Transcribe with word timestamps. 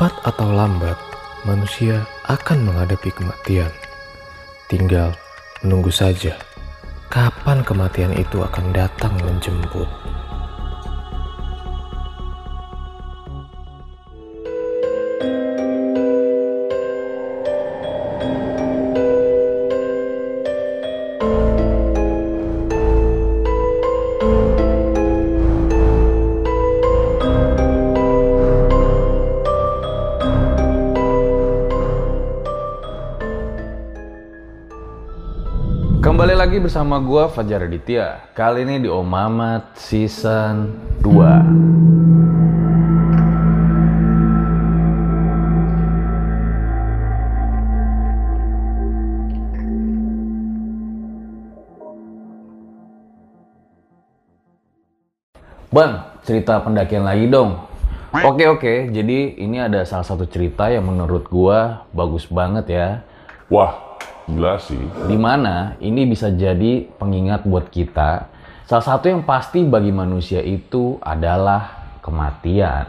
Cepat 0.00 0.32
atau 0.32 0.48
lambat, 0.48 0.96
manusia 1.44 2.08
akan 2.24 2.64
menghadapi 2.64 3.12
kematian. 3.12 3.68
Tinggal 4.64 5.12
menunggu 5.60 5.92
saja 5.92 6.40
kapan 7.12 7.60
kematian 7.60 8.16
itu 8.16 8.40
akan 8.40 8.72
datang 8.72 9.12
menjemput. 9.20 9.84
Kembali 36.20 36.36
lagi 36.36 36.60
bersama 36.60 37.00
gua 37.00 37.32
Fajar 37.32 37.64
Aditya. 37.64 38.28
Kali 38.36 38.60
ini 38.68 38.84
di 38.84 38.92
Omamat 38.92 39.72
Season 39.80 40.68
2. 41.00 41.08
Bang, 55.72 56.04
cerita 56.28 56.60
pendakian 56.60 57.08
lagi 57.08 57.32
dong. 57.32 57.64
Oke 58.12 58.44
oke, 58.44 58.92
jadi 58.92 59.40
ini 59.40 59.56
ada 59.56 59.88
salah 59.88 60.04
satu 60.04 60.28
cerita 60.28 60.68
yang 60.68 60.84
menurut 60.84 61.24
gua 61.32 61.88
bagus 61.96 62.28
banget 62.28 62.68
ya. 62.68 63.08
Wah, 63.48 63.89
gila 64.34 64.56
sih. 64.62 64.80
Di 65.10 65.16
mana 65.18 65.74
ini 65.82 66.06
bisa 66.06 66.30
jadi 66.30 66.86
pengingat 66.98 67.44
buat 67.44 67.68
kita. 67.68 68.30
Salah 68.70 68.86
satu 68.86 69.10
yang 69.10 69.26
pasti 69.26 69.66
bagi 69.66 69.90
manusia 69.90 70.38
itu 70.38 70.94
adalah 71.02 71.98
kematian. 72.00 72.86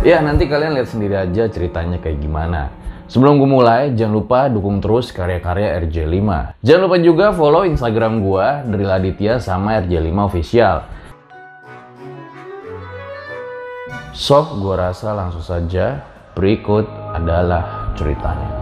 Ya 0.00 0.24
nanti 0.24 0.48
kalian 0.48 0.72
lihat 0.80 0.88
sendiri 0.88 1.20
aja 1.20 1.44
ceritanya 1.52 2.00
kayak 2.00 2.18
gimana. 2.24 2.72
Sebelum 3.10 3.42
gue 3.42 3.50
mulai, 3.50 3.90
jangan 3.98 4.22
lupa 4.22 4.46
dukung 4.46 4.78
terus 4.78 5.10
karya-karya 5.10 5.82
RJ5. 5.82 6.62
Jangan 6.62 6.82
lupa 6.86 6.96
juga 7.02 7.26
follow 7.34 7.66
Instagram 7.66 8.22
gue, 8.22 8.46
dari 8.70 8.84
Laditya 8.86 9.42
sama 9.42 9.82
RJ5 9.82 10.14
Official. 10.30 10.76
So, 14.14 14.46
gue 14.62 14.78
rasa 14.78 15.10
langsung 15.10 15.42
saja 15.42 16.06
berikut 16.38 16.86
adalah 17.10 17.90
ceritanya. 17.98 18.59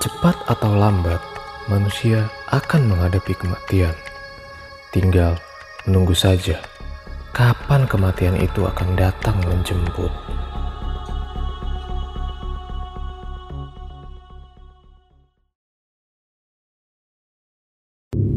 Cepat 0.00 0.32
atau 0.48 0.80
lambat, 0.80 1.20
manusia 1.68 2.32
akan 2.48 2.88
menghadapi 2.88 3.36
kematian. 3.36 3.92
Tinggal 4.96 5.36
menunggu 5.84 6.16
saja 6.16 6.56
kapan 7.36 7.84
kematian 7.84 8.32
itu 8.40 8.64
akan 8.64 8.96
datang 8.96 9.36
menjemput. 9.44 10.08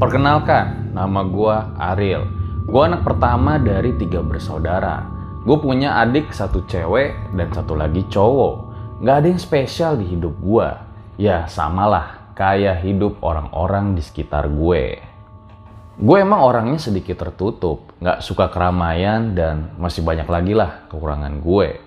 Perkenalkan, 0.03 0.91
nama 0.91 1.23
gua 1.23 1.71
Ariel. 1.79 2.27
Gua 2.67 2.91
anak 2.91 3.07
pertama 3.07 3.55
dari 3.55 3.95
tiga 3.95 4.19
bersaudara. 4.19 5.07
Gue 5.47 5.55
punya 5.63 5.95
adik 6.03 6.35
satu 6.35 6.67
cewek 6.67 7.15
dan 7.39 7.47
satu 7.55 7.79
lagi 7.79 8.03
cowok. 8.11 8.75
Gak 8.99 9.15
ada 9.23 9.27
yang 9.31 9.39
spesial 9.39 9.95
di 9.95 10.11
hidup 10.11 10.35
gua. 10.43 10.82
Ya 11.13 11.45
samalah 11.45 12.33
kayak 12.33 12.81
hidup 12.81 13.21
orang-orang 13.21 13.93
di 13.93 14.01
sekitar 14.01 14.49
gue. 14.49 14.97
Gue 15.93 16.17
emang 16.25 16.41
orangnya 16.41 16.81
sedikit 16.81 17.21
tertutup, 17.21 17.93
gak 18.01 18.25
suka 18.25 18.49
keramaian 18.49 19.37
dan 19.37 19.77
masih 19.77 20.01
banyak 20.01 20.25
lagi 20.25 20.57
lah 20.57 20.89
kekurangan 20.89 21.37
gue. 21.45 21.77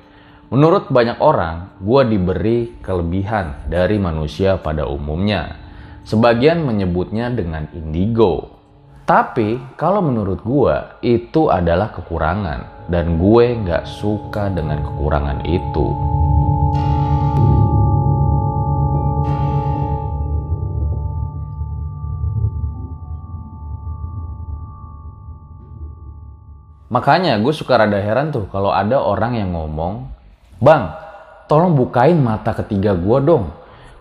Menurut 0.55 0.95
banyak 0.95 1.19
orang, 1.19 1.75
gue 1.83 2.03
diberi 2.07 2.59
kelebihan 2.79 3.67
dari 3.67 3.99
manusia 3.99 4.63
pada 4.63 4.87
umumnya. 4.87 5.59
Sebagian 6.07 6.63
menyebutnya 6.63 7.35
dengan 7.35 7.67
indigo. 7.75 8.55
Tapi 9.11 9.59
kalau 9.75 10.07
menurut 10.07 10.39
gue 10.47 10.77
itu 11.03 11.51
adalah 11.51 11.91
kekurangan 11.91 12.87
dan 12.87 13.19
gue 13.19 13.59
gak 13.67 13.91
suka 13.91 14.55
dengan 14.55 14.87
kekurangan 14.87 15.43
itu. 15.43 16.16
Makanya 26.87 27.43
gue 27.43 27.51
suka 27.51 27.83
rada 27.83 27.99
heran 27.99 28.31
tuh 28.31 28.47
kalau 28.47 28.71
ada 28.71 29.03
orang 29.03 29.35
yang 29.35 29.51
ngomong, 29.55 30.07
Bang, 30.63 30.95
tolong 31.51 31.75
bukain 31.75 32.17
mata 32.17 32.55
ketiga 32.55 32.95
gue 32.95 33.19
dong. 33.27 33.51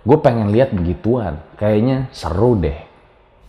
Gue 0.06 0.22
pengen 0.22 0.54
lihat 0.54 0.70
begituan, 0.70 1.42
kayaknya 1.58 2.08
seru 2.14 2.54
deh. 2.56 2.78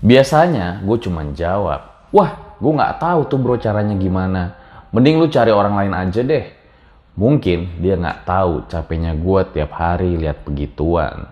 Biasanya 0.00 0.80
gue 0.80 0.96
cuman 0.96 1.36
jawab, 1.36 2.08
wah 2.12 2.56
gue 2.56 2.72
gak 2.72 2.96
tahu 2.96 3.20
tuh 3.28 3.36
bro 3.36 3.60
caranya 3.60 3.92
gimana. 3.92 4.56
Mending 4.88 5.20
lu 5.20 5.28
cari 5.28 5.52
orang 5.52 5.76
lain 5.76 5.92
aja 5.92 6.24
deh. 6.24 6.44
Mungkin 7.16 7.80
dia 7.84 8.00
gak 8.00 8.24
tahu 8.24 8.64
capeknya 8.72 9.12
gue 9.12 9.40
tiap 9.52 9.72
hari 9.76 10.16
lihat 10.16 10.48
begituan. 10.48 11.28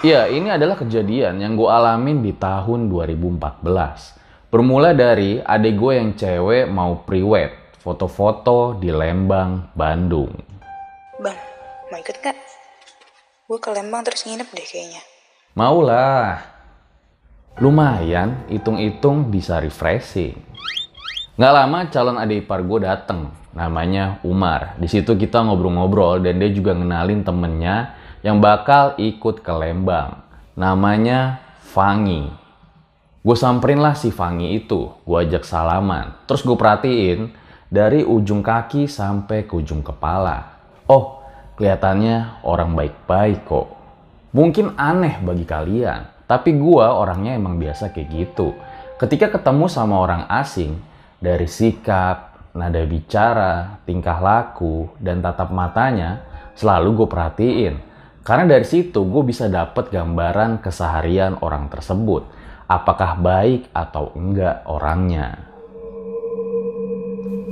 Ya 0.00 0.26
ini 0.32 0.48
adalah 0.48 0.80
kejadian 0.80 1.44
yang 1.44 1.54
gue 1.54 1.68
alamin 1.68 2.24
di 2.24 2.32
tahun 2.32 2.88
2014. 2.88 4.21
Bermula 4.52 4.92
dari 4.92 5.40
adik 5.40 5.80
gue 5.80 5.96
yang 5.96 6.12
cewek 6.12 6.68
mau 6.68 7.00
priwet, 7.08 7.72
foto-foto 7.80 8.76
di 8.76 8.92
Lembang, 8.92 9.72
Bandung. 9.72 10.28
Bang, 11.16 11.40
mau 11.88 11.96
ikut 11.96 12.20
gak? 12.20 12.36
Gue 13.48 13.56
ke 13.56 13.72
Lembang 13.72 14.04
terus 14.04 14.28
nginep 14.28 14.44
deh 14.52 14.66
kayaknya. 14.68 15.00
Maulah. 15.56 16.44
Lumayan, 17.64 18.44
hitung-hitung 18.52 19.32
bisa 19.32 19.56
refreshing. 19.56 20.36
Nggak 21.40 21.52
lama 21.56 21.78
calon 21.88 22.20
adik 22.20 22.44
ipar 22.44 22.60
gue 22.60 22.84
dateng, 22.84 23.32
namanya 23.56 24.20
Umar. 24.20 24.76
Di 24.76 24.84
situ 24.84 25.16
kita 25.16 25.40
ngobrol-ngobrol 25.48 26.20
dan 26.20 26.36
dia 26.36 26.52
juga 26.52 26.76
ngenalin 26.76 27.24
temennya 27.24 27.96
yang 28.20 28.36
bakal 28.36 29.00
ikut 29.00 29.40
ke 29.40 29.52
Lembang. 29.56 30.20
Namanya 30.60 31.40
Fangi. 31.72 32.41
Gue 33.22 33.38
samperin 33.38 33.78
lah 33.78 33.94
si 33.94 34.10
Fangi 34.10 34.58
itu, 34.58 34.90
gue 35.06 35.18
ajak 35.22 35.46
salaman. 35.46 36.26
Terus 36.26 36.42
gue 36.42 36.58
perhatiin 36.58 37.30
dari 37.70 38.02
ujung 38.02 38.42
kaki 38.42 38.90
sampai 38.90 39.46
ke 39.46 39.54
ujung 39.56 39.80
kepala. 39.80 40.58
Oh, 40.90 41.22
kelihatannya 41.54 42.42
orang 42.42 42.74
baik-baik 42.74 43.46
kok. 43.46 43.68
Mungkin 44.34 44.74
aneh 44.74 45.22
bagi 45.22 45.46
kalian, 45.46 46.24
tapi 46.24 46.56
gua 46.56 46.96
orangnya 46.96 47.36
emang 47.36 47.60
biasa 47.60 47.92
kayak 47.92 48.08
gitu. 48.10 48.56
Ketika 48.96 49.28
ketemu 49.28 49.68
sama 49.68 50.00
orang 50.00 50.24
asing, 50.32 50.80
dari 51.20 51.44
sikap, 51.44 52.50
nada 52.56 52.82
bicara, 52.88 53.78
tingkah 53.84 54.18
laku, 54.18 54.88
dan 54.98 55.20
tatap 55.20 55.52
matanya, 55.52 56.24
selalu 56.56 57.04
gue 57.04 57.08
perhatiin. 57.08 57.74
Karena 58.24 58.56
dari 58.56 58.64
situ 58.64 59.04
gue 59.04 59.22
bisa 59.22 59.46
dapet 59.52 59.92
gambaran 59.92 60.64
keseharian 60.64 61.38
orang 61.44 61.68
tersebut. 61.68 62.41
Apakah 62.72 63.20
baik 63.20 63.68
atau 63.76 64.16
enggak 64.16 64.64
orangnya. 64.64 65.36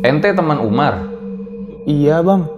Ente 0.00 0.32
teman 0.32 0.64
Umar? 0.64 0.96
Iya 1.84 2.24
bang. 2.24 2.48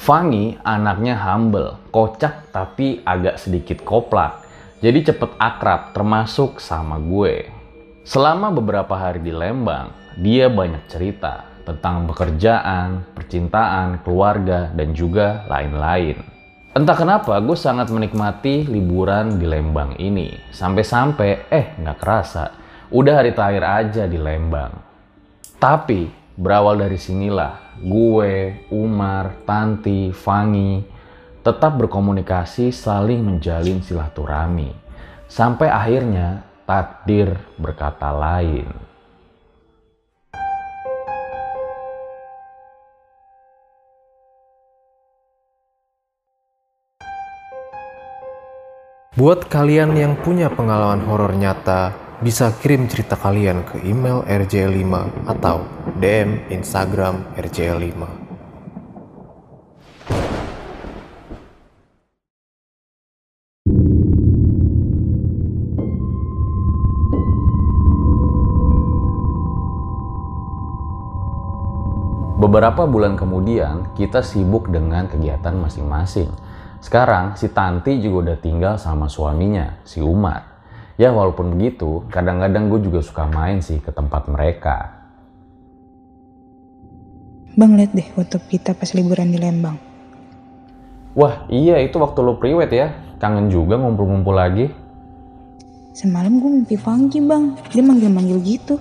Fanny 0.00 0.56
anaknya 0.64 1.12
humble, 1.12 1.76
kocak 1.92 2.48
tapi 2.56 3.04
agak 3.04 3.36
sedikit 3.36 3.84
koplak. 3.84 4.48
Jadi 4.80 5.12
cepet 5.12 5.36
akrab 5.36 5.92
termasuk 5.92 6.56
sama 6.56 6.96
gue. 6.96 7.52
Selama 8.00 8.48
beberapa 8.48 8.96
hari 8.96 9.20
di 9.20 9.36
Lembang, 9.36 9.92
dia 10.16 10.48
banyak 10.48 10.88
cerita 10.88 11.44
tentang 11.68 12.08
pekerjaan, 12.08 13.12
percintaan, 13.12 14.00
keluarga, 14.00 14.72
dan 14.72 14.96
juga 14.96 15.44
lain-lain. 15.52 16.33
Entah 16.74 16.98
kenapa 16.98 17.38
gue 17.38 17.54
sangat 17.54 17.86
menikmati 17.94 18.66
liburan 18.66 19.38
di 19.38 19.46
Lembang 19.46 19.94
ini. 19.94 20.34
Sampai-sampai, 20.50 21.46
eh 21.46 21.78
nggak 21.78 21.98
kerasa, 22.02 22.50
udah 22.90 23.14
hari 23.22 23.30
terakhir 23.30 23.62
aja 23.62 24.02
di 24.10 24.18
Lembang. 24.18 24.74
Tapi 25.54 26.10
berawal 26.34 26.82
dari 26.82 26.98
sinilah, 26.98 27.78
gue, 27.78 28.66
Umar, 28.74 29.46
Tanti, 29.46 30.10
Fangi, 30.10 30.82
tetap 31.46 31.78
berkomunikasi 31.78 32.74
saling 32.74 33.22
menjalin 33.22 33.78
silaturahmi. 33.78 34.74
Sampai 35.30 35.70
akhirnya 35.70 36.42
takdir 36.66 37.38
berkata 37.54 38.10
lain. 38.10 38.83
Buat 49.14 49.46
kalian 49.46 49.94
yang 49.94 50.18
punya 50.18 50.50
pengalaman 50.50 51.06
horor 51.06 51.38
nyata, 51.38 51.94
bisa 52.18 52.50
kirim 52.58 52.90
cerita 52.90 53.14
kalian 53.14 53.62
ke 53.62 53.78
email 53.86 54.26
rj5 54.26 54.90
atau 55.30 55.62
DM 56.02 56.50
Instagram 56.50 57.22
rj5. 57.38 57.94
Beberapa 72.34 72.82
bulan 72.90 73.14
kemudian, 73.14 73.94
kita 73.94 74.26
sibuk 74.26 74.74
dengan 74.74 75.06
kegiatan 75.06 75.54
masing-masing. 75.54 76.34
Sekarang, 76.84 77.32
si 77.32 77.48
Tanti 77.48 77.96
juga 77.96 78.28
udah 78.28 78.38
tinggal 78.44 78.76
sama 78.76 79.08
suaminya, 79.08 79.80
si 79.88 80.04
Umar. 80.04 80.52
Ya 81.00 81.16
walaupun 81.16 81.56
begitu, 81.56 82.04
kadang-kadang 82.12 82.68
gue 82.68 82.84
juga 82.84 83.00
suka 83.00 83.24
main 83.24 83.64
sih 83.64 83.80
ke 83.80 83.88
tempat 83.88 84.28
mereka. 84.28 84.92
Bang 87.56 87.80
liat 87.80 87.96
deh 87.96 88.04
foto 88.12 88.36
kita 88.36 88.76
pas 88.76 88.92
liburan 88.92 89.32
di 89.32 89.40
Lembang. 89.40 89.80
Wah 91.16 91.48
iya 91.48 91.80
itu 91.80 91.96
waktu 91.96 92.20
lo 92.20 92.36
priwet 92.36 92.68
ya, 92.68 92.92
kangen 93.16 93.48
juga 93.48 93.80
ngumpul-ngumpul 93.80 94.36
lagi. 94.36 94.68
Semalam 95.96 96.36
gue 96.36 96.50
mimpi 96.52 96.76
Fangki 96.76 97.24
bang, 97.24 97.56
dia 97.72 97.80
manggil-manggil 97.80 98.38
gitu. 98.44 98.76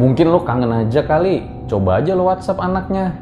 Mungkin 0.00 0.32
lo 0.32 0.48
kangen 0.48 0.72
aja 0.72 1.04
kali, 1.04 1.44
coba 1.68 2.00
aja 2.00 2.16
lo 2.16 2.24
whatsapp 2.24 2.56
anaknya. 2.56 3.12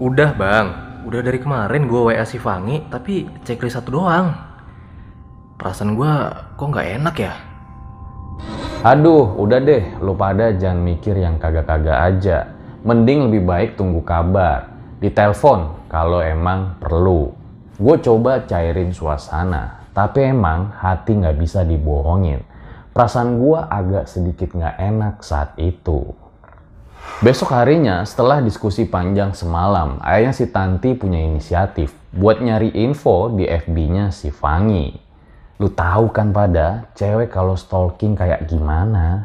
Udah 0.00 0.32
bang, 0.38 0.83
udah 1.04 1.20
dari 1.20 1.36
kemarin 1.36 1.84
gue 1.84 2.00
WA 2.00 2.24
si 2.24 2.40
Fangi, 2.40 2.88
tapi 2.88 3.28
checklist 3.44 3.76
satu 3.76 4.00
doang. 4.00 4.32
Perasaan 5.60 5.94
gue 5.94 6.12
kok 6.56 6.68
nggak 6.72 6.88
enak 7.00 7.16
ya? 7.20 7.32
Aduh, 8.84 9.36
udah 9.40 9.60
deh, 9.64 9.96
lo 10.00 10.12
pada 10.12 10.52
jangan 10.52 10.80
mikir 10.80 11.16
yang 11.16 11.40
kagak-kagak 11.40 11.98
aja. 12.00 12.52
Mending 12.84 13.28
lebih 13.30 13.42
baik 13.48 13.70
tunggu 13.80 14.04
kabar. 14.04 14.68
Di 15.00 15.08
telepon 15.08 15.88
kalau 15.88 16.20
emang 16.20 16.76
perlu. 16.80 17.32
Gue 17.76 17.96
coba 18.00 18.44
cairin 18.44 18.92
suasana, 18.92 19.88
tapi 19.96 20.28
emang 20.28 20.72
hati 20.72 21.16
nggak 21.16 21.36
bisa 21.40 21.64
dibohongin. 21.64 22.44
Perasaan 22.92 23.40
gue 23.40 23.58
agak 23.58 24.04
sedikit 24.06 24.52
nggak 24.52 24.76
enak 24.78 25.14
saat 25.24 25.56
itu. 25.58 26.23
Besok 27.24 27.56
harinya 27.56 28.04
setelah 28.04 28.44
diskusi 28.44 28.84
panjang 28.84 29.32
semalam, 29.32 29.96
ayahnya 30.04 30.36
si 30.36 30.44
Tanti 30.50 30.92
punya 30.92 31.22
inisiatif 31.22 31.94
buat 32.12 32.42
nyari 32.42 32.74
info 32.74 33.32
di 33.32 33.48
FB-nya 33.48 34.12
si 34.12 34.28
Fangi. 34.28 34.92
Lu 35.56 35.70
tahu 35.70 36.10
kan 36.10 36.34
pada 36.34 36.90
cewek 36.98 37.30
kalau 37.30 37.54
stalking 37.54 38.18
kayak 38.18 38.44
gimana? 38.50 39.24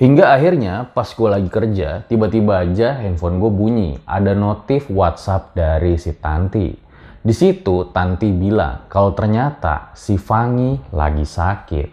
Hingga 0.00 0.32
akhirnya 0.32 0.88
pas 0.96 1.12
gue 1.12 1.28
lagi 1.28 1.52
kerja, 1.52 2.02
tiba-tiba 2.08 2.64
aja 2.64 2.96
handphone 3.04 3.36
gue 3.36 3.52
bunyi. 3.52 3.90
Ada 4.08 4.32
notif 4.32 4.88
WhatsApp 4.88 5.52
dari 5.52 6.00
si 6.00 6.16
Tanti. 6.16 6.89
Di 7.20 7.36
situ 7.36 7.92
Tanti 7.92 8.32
bilang 8.32 8.88
kalau 8.88 9.12
ternyata 9.12 9.92
si 9.92 10.16
Fangi 10.16 10.80
lagi 10.96 11.28
sakit. 11.28 11.88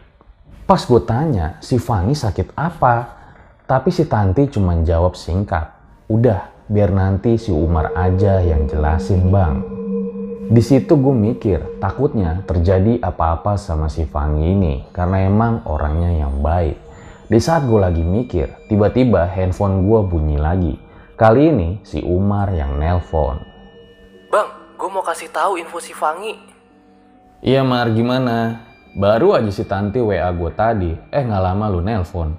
Pas 0.63 0.79
gue 0.79 1.03
tanya, 1.03 1.59
si 1.59 1.75
Fangi 1.75 2.15
sakit 2.15 2.55
apa? 2.55 2.95
Tapi 3.67 3.91
si 3.91 4.07
Tanti 4.07 4.47
cuma 4.47 4.71
jawab 4.87 5.19
singkat. 5.19 5.67
Udah, 6.07 6.47
biar 6.71 6.95
nanti 6.95 7.35
si 7.35 7.51
Umar 7.51 7.91
aja 7.99 8.39
yang 8.39 8.71
jelasin 8.71 9.27
bang. 9.27 9.59
Di 10.47 10.63
situ 10.63 10.95
gue 10.95 11.11
mikir, 11.11 11.75
takutnya 11.83 12.47
terjadi 12.47 13.03
apa-apa 13.03 13.59
sama 13.59 13.91
si 13.91 14.07
Fangi 14.07 14.55
ini. 14.55 14.87
Karena 14.95 15.27
emang 15.27 15.67
orangnya 15.67 16.23
yang 16.23 16.39
baik. 16.39 16.79
Di 17.27 17.39
saat 17.43 17.67
gue 17.67 17.83
lagi 17.83 17.99
mikir, 17.99 18.71
tiba-tiba 18.71 19.27
handphone 19.27 19.83
gue 19.83 19.99
bunyi 20.07 20.39
lagi. 20.39 20.79
Kali 21.19 21.51
ini 21.51 21.69
si 21.83 21.99
Umar 21.99 22.55
yang 22.55 22.79
nelpon. 22.79 23.56
Gue 24.77 24.93
mau 24.93 25.01
kasih 25.01 25.33
tahu 25.33 25.57
info 25.57 25.81
si 25.81 25.89
Fangi. 25.89 26.37
Iya 27.41 27.65
Mar, 27.65 27.89
gimana? 27.97 28.61
Baru 28.93 29.33
aja 29.33 29.49
si 29.49 29.65
Tanti 29.65 29.97
WA 29.97 30.29
gue 30.29 30.53
tadi, 30.53 30.93
eh 30.93 31.21
nggak 31.25 31.41
lama 31.41 31.65
lu 31.65 31.81
nelpon. 31.81 32.37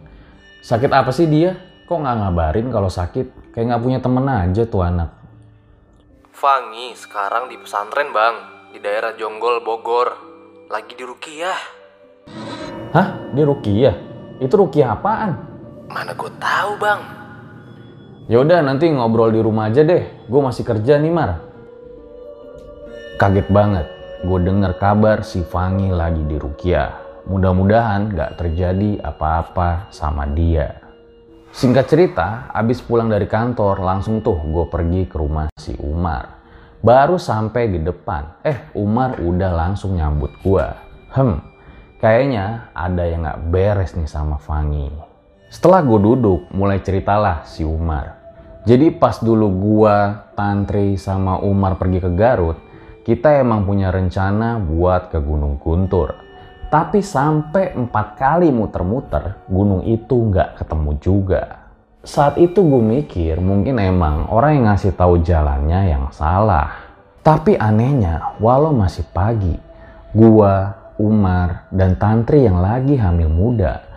Sakit 0.62 0.86
apa 0.94 1.10
sih 1.10 1.26
dia? 1.26 1.58
Kok 1.90 1.98
nggak 1.98 2.16
ngabarin 2.22 2.70
kalau 2.70 2.86
sakit? 2.86 3.50
Kayak 3.50 3.74
nggak 3.74 3.82
punya 3.82 3.98
temen 3.98 4.22
aja 4.30 4.62
tuh 4.70 4.86
anak. 4.86 5.10
Fangi 6.30 6.94
sekarang 6.94 7.50
di 7.50 7.58
pesantren 7.58 8.14
bang, 8.14 8.34
di 8.70 8.78
daerah 8.78 9.18
Jonggol, 9.18 9.58
Bogor. 9.58 10.14
Lagi 10.70 10.94
di 10.94 11.02
Rukiah. 11.02 11.58
Hah? 12.94 13.34
Dia 13.34 13.44
Rukiah? 13.50 13.96
Itu 14.38 14.62
Rukiah 14.62 14.94
apaan? 14.94 15.34
Mana 15.90 16.14
gue 16.14 16.30
tahu 16.38 16.70
bang. 16.78 17.02
Yaudah 18.30 18.62
nanti 18.62 18.86
ngobrol 18.86 19.34
di 19.34 19.42
rumah 19.42 19.74
aja 19.74 19.82
deh. 19.82 20.30
Gue 20.30 20.38
masih 20.38 20.62
kerja 20.62 21.02
nih 21.02 21.10
Mar. 21.10 21.47
Kaget 23.18 23.50
banget. 23.50 23.90
Gue 24.22 24.38
denger 24.38 24.78
kabar 24.78 25.26
si 25.26 25.42
Fangi 25.42 25.90
lagi 25.90 26.22
di 26.22 26.38
Rukiah. 26.38 26.94
Mudah-mudahan 27.26 28.14
gak 28.14 28.38
terjadi 28.38 29.02
apa-apa 29.02 29.90
sama 29.90 30.22
dia. 30.30 30.78
Singkat 31.50 31.86
cerita, 31.90 32.46
abis 32.54 32.78
pulang 32.78 33.10
dari 33.10 33.26
kantor 33.26 33.82
langsung 33.82 34.22
tuh 34.22 34.38
gue 34.38 34.70
pergi 34.70 35.10
ke 35.10 35.18
rumah 35.18 35.50
si 35.58 35.74
Umar. 35.82 36.38
Baru 36.78 37.18
sampai 37.18 37.66
di 37.66 37.82
depan, 37.82 38.38
eh 38.46 38.70
Umar 38.78 39.18
udah 39.18 39.50
langsung 39.50 39.98
nyambut 39.98 40.38
gue. 40.38 40.66
Hem, 41.18 41.42
kayaknya 41.98 42.70
ada 42.70 43.02
yang 43.02 43.26
gak 43.26 43.50
beres 43.50 43.98
nih 43.98 44.06
sama 44.06 44.38
Fangi. 44.38 44.94
Setelah 45.50 45.82
gue 45.82 45.98
duduk, 45.98 46.54
mulai 46.54 46.78
ceritalah 46.86 47.42
si 47.42 47.66
Umar. 47.66 48.14
Jadi 48.62 48.94
pas 48.94 49.18
dulu 49.18 49.50
gue, 49.58 49.96
Tantri 50.38 50.94
sama 50.94 51.42
Umar 51.42 51.82
pergi 51.82 51.98
ke 51.98 52.14
Garut, 52.14 52.67
kita 53.08 53.40
emang 53.40 53.64
punya 53.64 53.88
rencana 53.88 54.60
buat 54.60 55.08
ke 55.08 55.16
Gunung 55.16 55.56
Guntur. 55.56 56.12
Tapi 56.68 57.00
sampai 57.00 57.72
empat 57.72 58.20
kali 58.20 58.52
muter-muter, 58.52 59.40
gunung 59.48 59.80
itu 59.88 60.28
nggak 60.28 60.60
ketemu 60.60 60.90
juga. 61.00 61.42
Saat 62.04 62.36
itu 62.36 62.60
gue 62.60 62.84
mikir 62.84 63.40
mungkin 63.40 63.80
emang 63.80 64.28
orang 64.28 64.60
yang 64.60 64.66
ngasih 64.68 64.92
tahu 64.92 65.24
jalannya 65.24 65.88
yang 65.88 66.12
salah. 66.12 66.84
Tapi 67.24 67.56
anehnya, 67.56 68.36
walau 68.44 68.76
masih 68.76 69.08
pagi, 69.08 69.56
gua, 70.12 70.76
Umar, 71.00 71.64
dan 71.72 71.96
Tantri 71.96 72.44
yang 72.44 72.60
lagi 72.60 73.00
hamil 73.00 73.32
muda, 73.32 73.88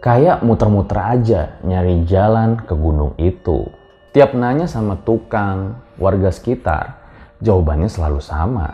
Kayak 0.00 0.40
muter-muter 0.46 0.96
aja 0.96 1.60
nyari 1.60 2.08
jalan 2.08 2.56
ke 2.56 2.72
gunung 2.72 3.18
itu. 3.20 3.68
Tiap 4.16 4.32
nanya 4.32 4.64
sama 4.64 4.96
tukang, 4.96 5.76
warga 6.00 6.32
sekitar, 6.32 6.99
jawabannya 7.40 7.88
selalu 7.88 8.20
sama. 8.22 8.68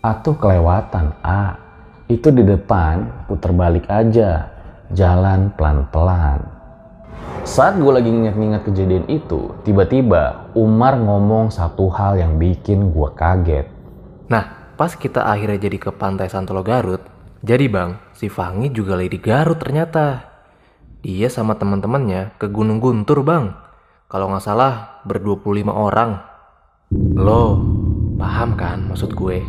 Atau 0.00 0.38
kelewatan, 0.38 1.16
A. 1.20 1.58
Itu 2.06 2.30
di 2.30 2.46
depan, 2.46 3.26
puter 3.26 3.50
balik 3.50 3.90
aja. 3.90 4.52
Jalan 4.94 5.50
pelan-pelan. 5.58 6.40
Saat 7.42 7.78
gue 7.78 7.90
lagi 7.90 8.10
nginget-nginget 8.10 8.62
kejadian 8.66 9.06
itu, 9.10 9.54
tiba-tiba 9.66 10.50
Umar 10.54 10.98
ngomong 10.98 11.50
satu 11.50 11.90
hal 11.90 12.18
yang 12.18 12.38
bikin 12.38 12.94
gue 12.94 13.08
kaget. 13.14 13.66
Nah, 14.30 14.74
pas 14.78 14.94
kita 14.94 15.26
akhirnya 15.26 15.58
jadi 15.66 15.78
ke 15.78 15.90
pantai 15.94 16.30
Santolo 16.30 16.62
Garut, 16.66 17.02
jadi 17.46 17.70
bang, 17.70 17.98
si 18.10 18.26
Fangi 18.26 18.74
juga 18.74 18.98
lagi 18.98 19.14
di 19.14 19.20
Garut 19.22 19.62
ternyata. 19.62 20.26
Dia 21.06 21.30
sama 21.30 21.54
teman-temannya 21.54 22.34
ke 22.34 22.50
Gunung 22.50 22.82
Guntur 22.82 23.22
bang. 23.22 23.54
Kalau 24.10 24.26
nggak 24.30 24.42
salah 24.42 25.02
ber-25 25.06 25.70
orang. 25.70 26.18
Lo 27.14 27.62
paham 28.16 28.56
kan 28.56 28.88
maksud 28.88 29.12
gue? 29.12 29.44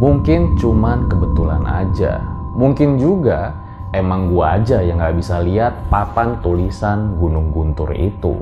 Mungkin 0.00 0.60
cuman 0.60 1.08
kebetulan 1.08 1.64
aja. 1.64 2.20
Mungkin 2.56 2.96
juga 2.96 3.52
emang 3.92 4.32
gua 4.32 4.60
aja 4.60 4.80
yang 4.80 5.00
nggak 5.00 5.16
bisa 5.16 5.40
lihat 5.44 5.88
papan 5.92 6.40
tulisan 6.40 7.16
Gunung 7.20 7.52
Guntur 7.52 7.92
itu. 7.96 8.40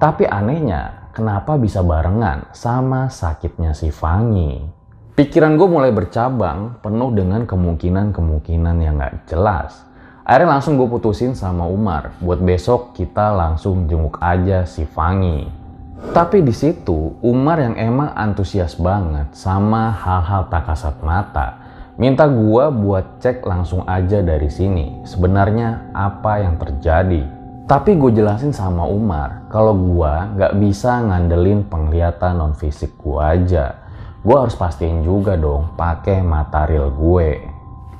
Tapi 0.00 0.24
anehnya, 0.24 1.12
kenapa 1.12 1.60
bisa 1.60 1.84
barengan 1.84 2.48
sama 2.56 3.12
sakitnya 3.12 3.76
si 3.76 3.92
Fangi? 3.92 4.64
Pikiran 5.12 5.60
gue 5.60 5.68
mulai 5.68 5.92
bercabang, 5.92 6.80
penuh 6.80 7.12
dengan 7.12 7.44
kemungkinan-kemungkinan 7.44 8.76
yang 8.80 8.96
nggak 8.96 9.28
jelas. 9.28 9.84
Akhirnya 10.24 10.56
langsung 10.56 10.80
gue 10.80 10.88
putusin 10.88 11.36
sama 11.36 11.68
Umar 11.68 12.16
buat 12.24 12.40
besok 12.40 12.96
kita 12.96 13.28
langsung 13.36 13.84
jenguk 13.84 14.16
aja 14.24 14.64
si 14.64 14.88
Fangi. 14.88 15.59
Tapi 16.00 16.40
di 16.40 16.56
situ 16.56 17.20
Umar 17.20 17.60
yang 17.60 17.76
emang 17.76 18.16
antusias 18.16 18.80
banget 18.80 19.28
sama 19.36 19.92
hal-hal 19.92 20.48
tak 20.48 20.72
kasat 20.72 20.96
mata. 21.04 21.60
Minta 22.00 22.24
gue 22.24 22.64
buat 22.72 23.20
cek 23.20 23.44
langsung 23.44 23.84
aja 23.84 24.24
dari 24.24 24.48
sini. 24.48 25.04
Sebenarnya 25.04 25.92
apa 25.92 26.40
yang 26.40 26.56
terjadi. 26.56 27.28
Tapi 27.68 28.00
gue 28.00 28.16
jelasin 28.16 28.56
sama 28.56 28.88
Umar 28.88 29.46
kalau 29.52 29.76
gue 29.76 30.12
gak 30.40 30.56
bisa 30.56 31.04
ngandelin 31.04 31.68
penglihatan 31.68 32.40
non 32.40 32.56
fisik 32.56 32.96
gue 32.96 33.20
aja. 33.20 33.76
Gue 34.24 34.36
harus 34.40 34.56
pastiin 34.56 35.04
juga 35.04 35.36
dong 35.36 35.76
pakai 35.76 36.24
mata 36.24 36.64
real 36.64 36.88
gue. 36.88 37.44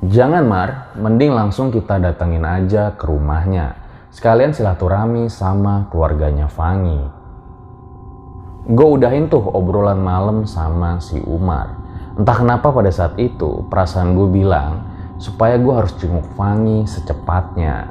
Jangan 0.01 0.43
Mar, 0.49 0.69
mending 0.97 1.37
langsung 1.37 1.69
kita 1.69 2.01
datengin 2.01 2.41
aja 2.41 2.97
ke 2.97 3.05
rumahnya. 3.05 3.77
Sekalian 4.09 4.49
silaturahmi 4.49 5.29
sama 5.29 5.85
keluarganya 5.93 6.49
Fangi. 6.49 7.20
Gue 8.61 8.87
udahin 8.93 9.25
tuh 9.25 9.41
obrolan 9.41 9.97
malam 9.97 10.45
sama 10.45 11.01
si 11.01 11.17
Umar. 11.25 11.81
Entah 12.13 12.37
kenapa 12.37 12.69
pada 12.69 12.93
saat 12.93 13.17
itu 13.17 13.65
perasaan 13.65 14.13
gue 14.13 14.29
bilang 14.29 14.85
supaya 15.17 15.57
gue 15.57 15.73
harus 15.73 15.97
jenguk 15.97 16.29
Fangi 16.37 16.85
secepatnya. 16.85 17.89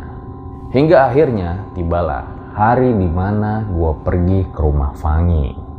Hingga 0.71 1.11
akhirnya 1.11 1.67
tibalah 1.75 2.55
hari 2.55 2.95
di 2.95 3.11
mana 3.11 3.67
gue 3.67 3.93
pergi 4.07 4.47
ke 4.47 4.59
rumah 4.63 4.95
Fangi. 4.95 5.70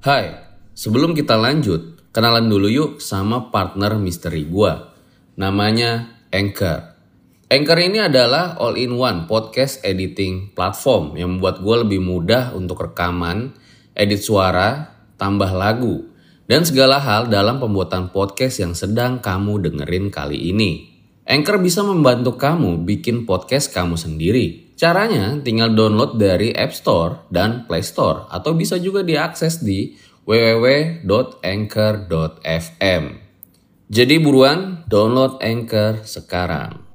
Hai, 0.00 0.32
sebelum 0.72 1.12
kita 1.12 1.36
lanjut, 1.36 2.08
kenalan 2.08 2.48
dulu 2.48 2.72
yuk 2.72 3.04
sama 3.04 3.52
partner 3.52 4.00
misteri 4.00 4.48
gua. 4.48 4.96
Namanya 5.36 6.24
Anchor. 6.32 6.96
Anchor 7.52 7.76
ini 7.76 8.00
adalah 8.00 8.56
all-in-one 8.56 9.28
podcast 9.28 9.84
editing 9.84 10.56
platform 10.56 11.20
yang 11.20 11.36
membuat 11.36 11.60
gue 11.60 11.76
lebih 11.84 12.00
mudah 12.00 12.56
untuk 12.56 12.80
rekaman, 12.80 13.52
edit 13.92 14.24
suara, 14.24 14.88
tambah 15.20 15.52
lagu, 15.52 16.08
dan 16.48 16.64
segala 16.64 16.96
hal 16.96 17.28
dalam 17.28 17.60
pembuatan 17.60 18.08
podcast 18.08 18.64
yang 18.64 18.72
sedang 18.72 19.20
kamu 19.20 19.68
dengerin 19.68 20.08
kali 20.08 20.48
ini. 20.48 20.96
Anchor 21.28 21.60
bisa 21.60 21.84
membantu 21.84 22.40
kamu 22.40 22.88
bikin 22.88 23.28
podcast 23.28 23.68
kamu 23.76 24.00
sendiri 24.00 24.69
Caranya 24.80 25.36
tinggal 25.44 25.76
download 25.76 26.16
dari 26.16 26.56
App 26.56 26.72
Store 26.72 27.28
dan 27.28 27.68
Play 27.68 27.84
Store 27.84 28.24
atau 28.32 28.56
bisa 28.56 28.80
juga 28.80 29.04
diakses 29.04 29.60
di 29.60 29.92
www.anchor.fm. 30.24 33.04
Jadi 33.92 34.14
buruan 34.16 34.88
download 34.88 35.36
Anchor 35.44 36.00
sekarang. 36.08 36.89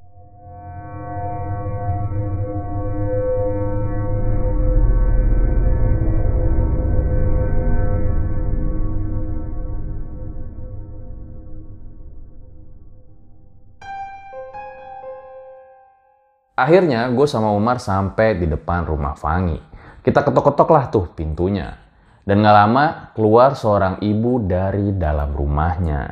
Akhirnya 16.55 17.11
gue 17.11 17.27
sama 17.27 17.51
Umar 17.51 17.83
sampai 17.83 18.39
di 18.39 18.47
depan 18.47 18.87
rumah 18.87 19.11
Fangi. 19.19 19.59
Kita 19.99 20.23
ketok-ketok 20.23 20.69
lah 20.71 20.87
tuh 20.87 21.11
pintunya. 21.11 21.75
Dan 22.23 22.41
gak 22.41 22.55
lama 22.55 22.85
keluar 23.11 23.59
seorang 23.59 23.99
ibu 23.99 24.39
dari 24.39 24.95
dalam 24.95 25.35
rumahnya. 25.35 26.07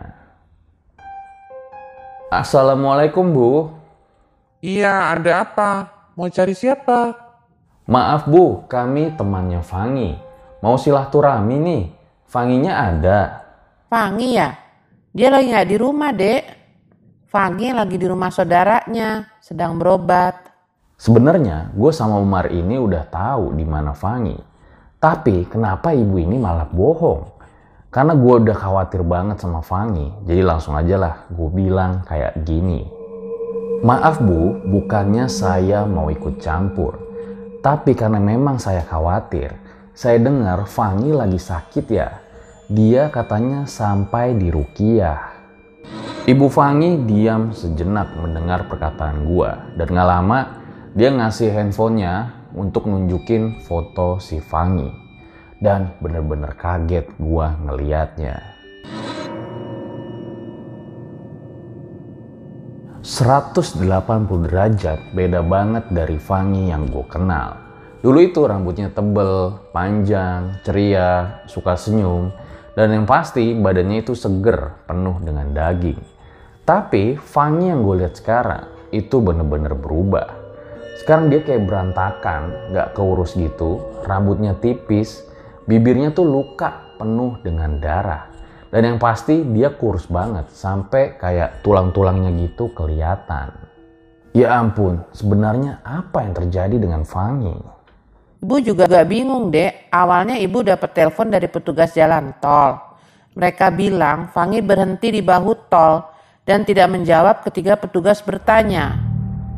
Assalamualaikum 2.28 3.24
bu. 3.32 3.72
Iya, 4.60 5.16
ada 5.16 5.48
apa? 5.48 5.70
Mau 6.20 6.28
cari 6.28 6.52
siapa? 6.52 7.16
Maaf 7.88 8.28
bu, 8.28 8.68
kami 8.68 9.16
temannya 9.16 9.64
Fangi. 9.64 10.20
Mau 10.60 10.76
silaturahmi 10.76 11.56
nih. 11.56 11.84
Fanginya 12.28 12.84
ada. 12.92 13.20
Fangi 13.88 14.36
ya? 14.36 14.52
Dia 15.16 15.32
lagi 15.32 15.56
nggak 15.56 15.70
di 15.72 15.78
rumah, 15.80 16.12
dek. 16.12 16.53
Fangi 17.34 17.74
lagi 17.74 17.98
di 17.98 18.06
rumah 18.06 18.30
saudaranya 18.30 19.26
sedang 19.42 19.82
berobat. 19.82 20.54
Sebenarnya 21.02 21.74
gue 21.74 21.90
sama 21.90 22.22
Umar 22.22 22.54
ini 22.54 22.78
udah 22.78 23.10
tahu 23.10 23.58
di 23.58 23.66
mana 23.66 23.98
Fangi. 23.98 24.38
Tapi 25.02 25.50
kenapa 25.50 25.98
ibu 25.98 26.22
ini 26.22 26.38
malah 26.38 26.70
bohong? 26.70 27.26
Karena 27.90 28.14
gue 28.14 28.36
udah 28.38 28.54
khawatir 28.54 29.02
banget 29.02 29.42
sama 29.42 29.66
Fangi. 29.66 30.14
Jadi 30.30 30.46
langsung 30.46 30.78
aja 30.78 30.94
lah 30.94 31.16
gue 31.34 31.50
bilang 31.50 32.06
kayak 32.06 32.38
gini. 32.46 32.86
Maaf 33.82 34.22
bu, 34.22 34.70
bukannya 34.70 35.26
saya 35.26 35.90
mau 35.90 36.14
ikut 36.14 36.38
campur. 36.38 37.02
Tapi 37.66 37.98
karena 37.98 38.22
memang 38.22 38.62
saya 38.62 38.86
khawatir. 38.86 39.58
Saya 39.98 40.22
dengar 40.22 40.70
Fangi 40.70 41.10
lagi 41.10 41.42
sakit 41.42 41.86
ya. 41.90 42.14
Dia 42.70 43.10
katanya 43.10 43.66
sampai 43.66 44.38
di 44.38 44.54
Rukiah. 44.54 45.33
Ibu 46.24 46.48
Fangi 46.48 47.04
diam 47.04 47.52
sejenak 47.52 48.16
mendengar 48.16 48.72
perkataan 48.72 49.28
gua 49.28 49.76
dan 49.76 49.92
gak 49.92 50.08
lama 50.08 50.40
dia 50.96 51.12
ngasih 51.12 51.52
handphonenya 51.52 52.32
untuk 52.56 52.88
nunjukin 52.88 53.60
foto 53.68 54.24
si 54.24 54.40
Fangi 54.40 54.88
dan 55.60 55.92
bener-bener 56.00 56.56
kaget 56.56 57.12
gua 57.20 57.60
ngeliatnya. 57.68 58.40
180 63.04 63.84
derajat 64.48 65.12
beda 65.12 65.44
banget 65.44 65.92
dari 65.92 66.16
Fangi 66.16 66.72
yang 66.72 66.88
gue 66.88 67.04
kenal. 67.12 67.60
Dulu 68.00 68.24
itu 68.24 68.48
rambutnya 68.48 68.88
tebel, 68.96 69.60
panjang, 69.76 70.56
ceria, 70.64 71.44
suka 71.52 71.76
senyum, 71.76 72.32
dan 72.80 72.96
yang 72.96 73.04
pasti 73.04 73.52
badannya 73.54 74.08
itu 74.08 74.16
seger, 74.16 74.88
penuh 74.88 75.20
dengan 75.20 75.52
daging. 75.52 76.13
Tapi 76.64 77.20
Fanny 77.20 77.68
yang 77.68 77.84
gue 77.84 78.00
lihat 78.00 78.16
sekarang 78.16 78.72
itu 78.96 79.20
bener-bener 79.20 79.76
berubah. 79.76 80.32
Sekarang 80.96 81.28
dia 81.28 81.44
kayak 81.44 81.68
berantakan, 81.68 82.72
gak 82.72 82.96
keurus 82.96 83.36
gitu, 83.36 83.84
rambutnya 84.08 84.56
tipis, 84.56 85.28
bibirnya 85.68 86.16
tuh 86.16 86.24
luka 86.24 86.96
penuh 86.96 87.36
dengan 87.44 87.84
darah. 87.84 88.32
Dan 88.72 88.96
yang 88.96 88.98
pasti 88.98 89.44
dia 89.44 89.76
kurus 89.76 90.08
banget, 90.08 90.48
sampai 90.56 91.20
kayak 91.20 91.68
tulang-tulangnya 91.68 92.32
gitu 92.40 92.72
kelihatan. 92.72 93.52
Ya 94.32 94.56
ampun, 94.56 95.04
sebenarnya 95.12 95.84
apa 95.84 96.24
yang 96.24 96.32
terjadi 96.32 96.80
dengan 96.80 97.04
Fanny? 97.04 97.60
Ibu 98.40 98.56
juga 98.64 98.88
gak 98.88 99.12
bingung 99.12 99.52
dek, 99.52 99.92
awalnya 99.92 100.40
ibu 100.40 100.64
dapat 100.64 100.96
telepon 100.96 101.28
dari 101.28 101.52
petugas 101.52 101.92
jalan 101.92 102.32
tol. 102.40 102.80
Mereka 103.36 103.68
bilang 103.76 104.32
Fanny 104.32 104.64
berhenti 104.64 105.12
di 105.12 105.20
bahu 105.20 105.68
tol 105.68 106.13
dan 106.44 106.68
tidak 106.68 106.92
menjawab 106.92 107.44
ketika 107.48 107.80
petugas 107.80 108.20
bertanya. 108.20 109.00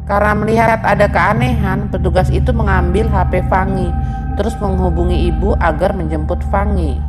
Karena 0.06 0.38
melihat 0.38 0.86
ada 0.86 1.10
keanehan, 1.10 1.90
petugas 1.90 2.30
itu 2.30 2.54
mengambil 2.54 3.10
HP 3.10 3.42
Fangi 3.50 3.90
terus 4.38 4.54
menghubungi 4.62 5.34
ibu 5.34 5.58
agar 5.58 5.98
menjemput 5.98 6.46
Fangi. 6.54 7.02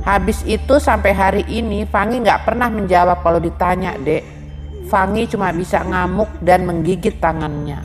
Habis 0.00 0.40
itu 0.48 0.80
sampai 0.80 1.12
hari 1.12 1.42
ini 1.52 1.84
Fangi 1.84 2.24
nggak 2.24 2.48
pernah 2.48 2.72
menjawab 2.72 3.20
kalau 3.20 3.36
ditanya, 3.36 3.92
dek. 4.00 4.24
Fangi 4.88 5.28
cuma 5.28 5.52
bisa 5.52 5.84
ngamuk 5.84 6.40
dan 6.40 6.64
menggigit 6.64 7.20
tangannya. 7.20 7.84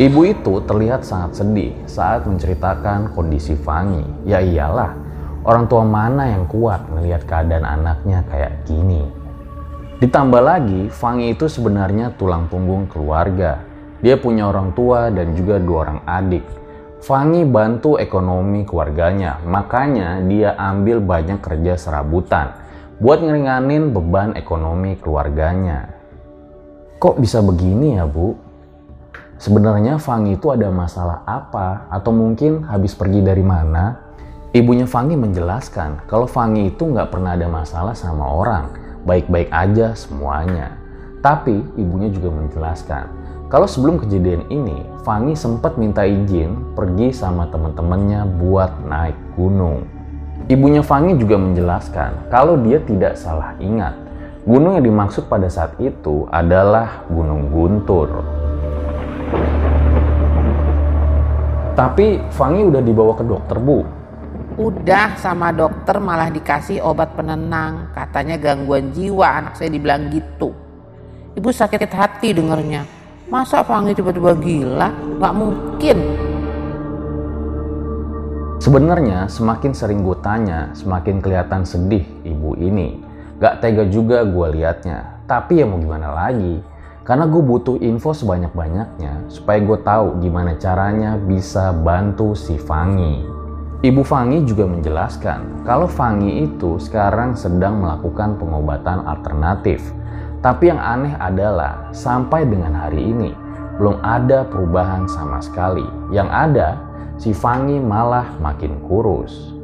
Ibu 0.00 0.20
itu 0.24 0.64
terlihat 0.64 1.04
sangat 1.04 1.44
sedih 1.44 1.76
saat 1.84 2.24
menceritakan 2.24 3.12
kondisi 3.12 3.52
Fangi. 3.52 4.24
Ya 4.24 4.40
iyalah, 4.40 4.96
orang 5.44 5.68
tua 5.68 5.84
mana 5.84 6.32
yang 6.32 6.48
kuat 6.48 6.88
melihat 6.88 7.28
keadaan 7.28 7.68
anaknya 7.68 8.24
kayak 8.32 8.64
gini. 8.64 9.17
Ditambah 9.98 10.38
lagi, 10.38 10.86
Fangi 10.94 11.34
itu 11.34 11.50
sebenarnya 11.50 12.14
tulang 12.14 12.46
punggung 12.46 12.86
keluarga. 12.86 13.66
Dia 13.98 14.14
punya 14.14 14.46
orang 14.46 14.70
tua 14.70 15.10
dan 15.10 15.34
juga 15.34 15.58
dua 15.58 15.90
orang 15.90 16.00
adik. 16.06 16.46
Fangi 17.02 17.42
bantu 17.42 17.98
ekonomi 17.98 18.62
keluarganya, 18.62 19.42
makanya 19.42 20.22
dia 20.22 20.54
ambil 20.54 21.02
banyak 21.02 21.42
kerja 21.42 21.74
serabutan 21.74 22.54
buat 23.02 23.18
ngeringanin 23.22 23.90
beban 23.90 24.38
ekonomi 24.38 24.94
keluarganya. 25.02 25.90
Kok 27.02 27.18
bisa 27.18 27.42
begini 27.42 27.98
ya, 27.98 28.06
Bu? 28.06 28.38
Sebenarnya 29.38 29.98
Fangi 29.98 30.38
itu 30.38 30.54
ada 30.54 30.70
masalah 30.70 31.26
apa 31.26 31.90
atau 31.90 32.14
mungkin 32.14 32.62
habis 32.70 32.94
pergi 32.94 33.18
dari 33.18 33.42
mana? 33.42 33.98
Ibunya 34.54 34.86
Fangi 34.86 35.18
menjelaskan 35.18 36.06
kalau 36.06 36.30
Fangi 36.30 36.70
itu 36.70 36.86
nggak 36.86 37.10
pernah 37.10 37.34
ada 37.34 37.50
masalah 37.50 37.98
sama 37.98 38.26
orang, 38.30 38.87
baik-baik 39.08 39.48
aja 39.48 39.96
semuanya. 39.96 40.76
Tapi 41.24 41.64
ibunya 41.80 42.12
juga 42.12 42.28
menjelaskan 42.28 43.18
kalau 43.48 43.64
sebelum 43.64 43.96
kejadian 43.96 44.44
ini, 44.52 44.84
Fangi 45.08 45.32
sempat 45.32 45.80
minta 45.80 46.04
izin 46.04 46.76
pergi 46.76 47.16
sama 47.16 47.48
teman-temannya 47.48 48.28
buat 48.36 48.84
naik 48.84 49.16
gunung. 49.40 49.88
Ibunya 50.52 50.84
Fangi 50.84 51.16
juga 51.16 51.40
menjelaskan 51.40 52.28
kalau 52.28 52.60
dia 52.60 52.76
tidak 52.84 53.16
salah 53.16 53.56
ingat, 53.56 53.96
gunung 54.44 54.76
yang 54.76 54.84
dimaksud 54.84 55.32
pada 55.32 55.48
saat 55.48 55.72
itu 55.80 56.28
adalah 56.28 57.08
Gunung 57.08 57.48
Guntur. 57.48 58.20
Tapi 61.72 62.20
Fangi 62.36 62.68
udah 62.68 62.84
dibawa 62.84 63.16
ke 63.16 63.24
dokter, 63.24 63.56
Bu. 63.56 63.80
Udah 64.58 65.14
sama 65.14 65.54
dokter 65.54 66.02
malah 66.02 66.34
dikasih 66.34 66.82
obat 66.82 67.14
penenang. 67.14 67.94
Katanya 67.94 68.34
gangguan 68.34 68.90
jiwa 68.90 69.38
anak 69.38 69.54
saya 69.54 69.70
dibilang 69.70 70.10
gitu. 70.10 70.50
Ibu 71.38 71.46
sakit 71.54 71.86
hati 71.86 72.34
dengernya. 72.34 72.82
Masa 73.30 73.62
Fangi 73.62 73.94
tiba-tiba 73.94 74.34
gila? 74.34 74.90
Gak 75.22 75.34
mungkin. 75.38 75.98
Sebenarnya 78.58 79.30
semakin 79.30 79.70
sering 79.70 80.02
gue 80.02 80.18
tanya, 80.26 80.74
semakin 80.74 81.22
kelihatan 81.22 81.62
sedih 81.62 82.02
ibu 82.26 82.58
ini. 82.58 82.98
Gak 83.38 83.62
tega 83.62 83.86
juga 83.86 84.26
gue 84.26 84.58
liatnya. 84.58 85.22
Tapi 85.30 85.62
ya 85.62 85.70
mau 85.70 85.78
gimana 85.78 86.10
lagi? 86.10 86.58
Karena 87.06 87.30
gue 87.30 87.42
butuh 87.46 87.78
info 87.78 88.10
sebanyak-banyaknya 88.10 89.30
supaya 89.30 89.62
gue 89.62 89.78
tahu 89.86 90.18
gimana 90.18 90.58
caranya 90.58 91.14
bisa 91.14 91.70
bantu 91.70 92.34
si 92.34 92.58
Fangi. 92.58 93.37
Ibu 93.78 94.02
Fangi 94.02 94.42
juga 94.42 94.66
menjelaskan 94.66 95.62
kalau 95.62 95.86
Fangi 95.86 96.42
itu 96.42 96.82
sekarang 96.82 97.38
sedang 97.38 97.78
melakukan 97.78 98.34
pengobatan 98.34 99.06
alternatif. 99.06 99.94
Tapi 100.42 100.74
yang 100.74 100.82
aneh 100.82 101.14
adalah 101.14 101.86
sampai 101.94 102.42
dengan 102.42 102.74
hari 102.74 103.14
ini 103.14 103.30
belum 103.78 104.02
ada 104.02 104.42
perubahan 104.50 105.06
sama 105.06 105.38
sekali. 105.38 105.86
Yang 106.10 106.26
ada 106.26 106.68
si 107.22 107.30
Fangi 107.30 107.78
malah 107.78 108.26
makin 108.42 108.82
kurus. 108.90 109.54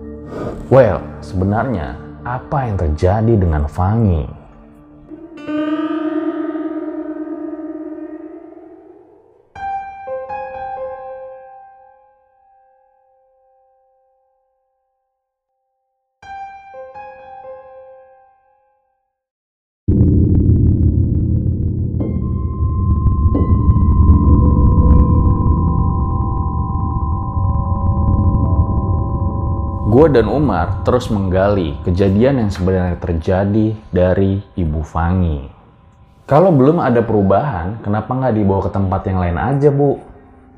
Well, 0.70 1.02
sebenarnya 1.18 1.98
apa 2.22 2.70
yang 2.70 2.78
terjadi 2.78 3.34
dengan 3.34 3.66
Fangi? 3.66 4.30
Gue 29.94 30.10
dan 30.10 30.26
Umar 30.26 30.82
terus 30.82 31.06
menggali 31.06 31.78
kejadian 31.86 32.42
yang 32.42 32.50
sebenarnya 32.50 32.98
terjadi 32.98 33.78
dari 33.94 34.42
Ibu 34.58 34.82
Fangi. 34.82 35.46
Kalau 36.26 36.50
belum 36.50 36.82
ada 36.82 36.98
perubahan, 36.98 37.78
kenapa 37.78 38.10
nggak 38.10 38.34
dibawa 38.34 38.66
ke 38.66 38.74
tempat 38.74 39.06
yang 39.06 39.18
lain 39.22 39.38
aja, 39.38 39.70
Bu? 39.70 40.02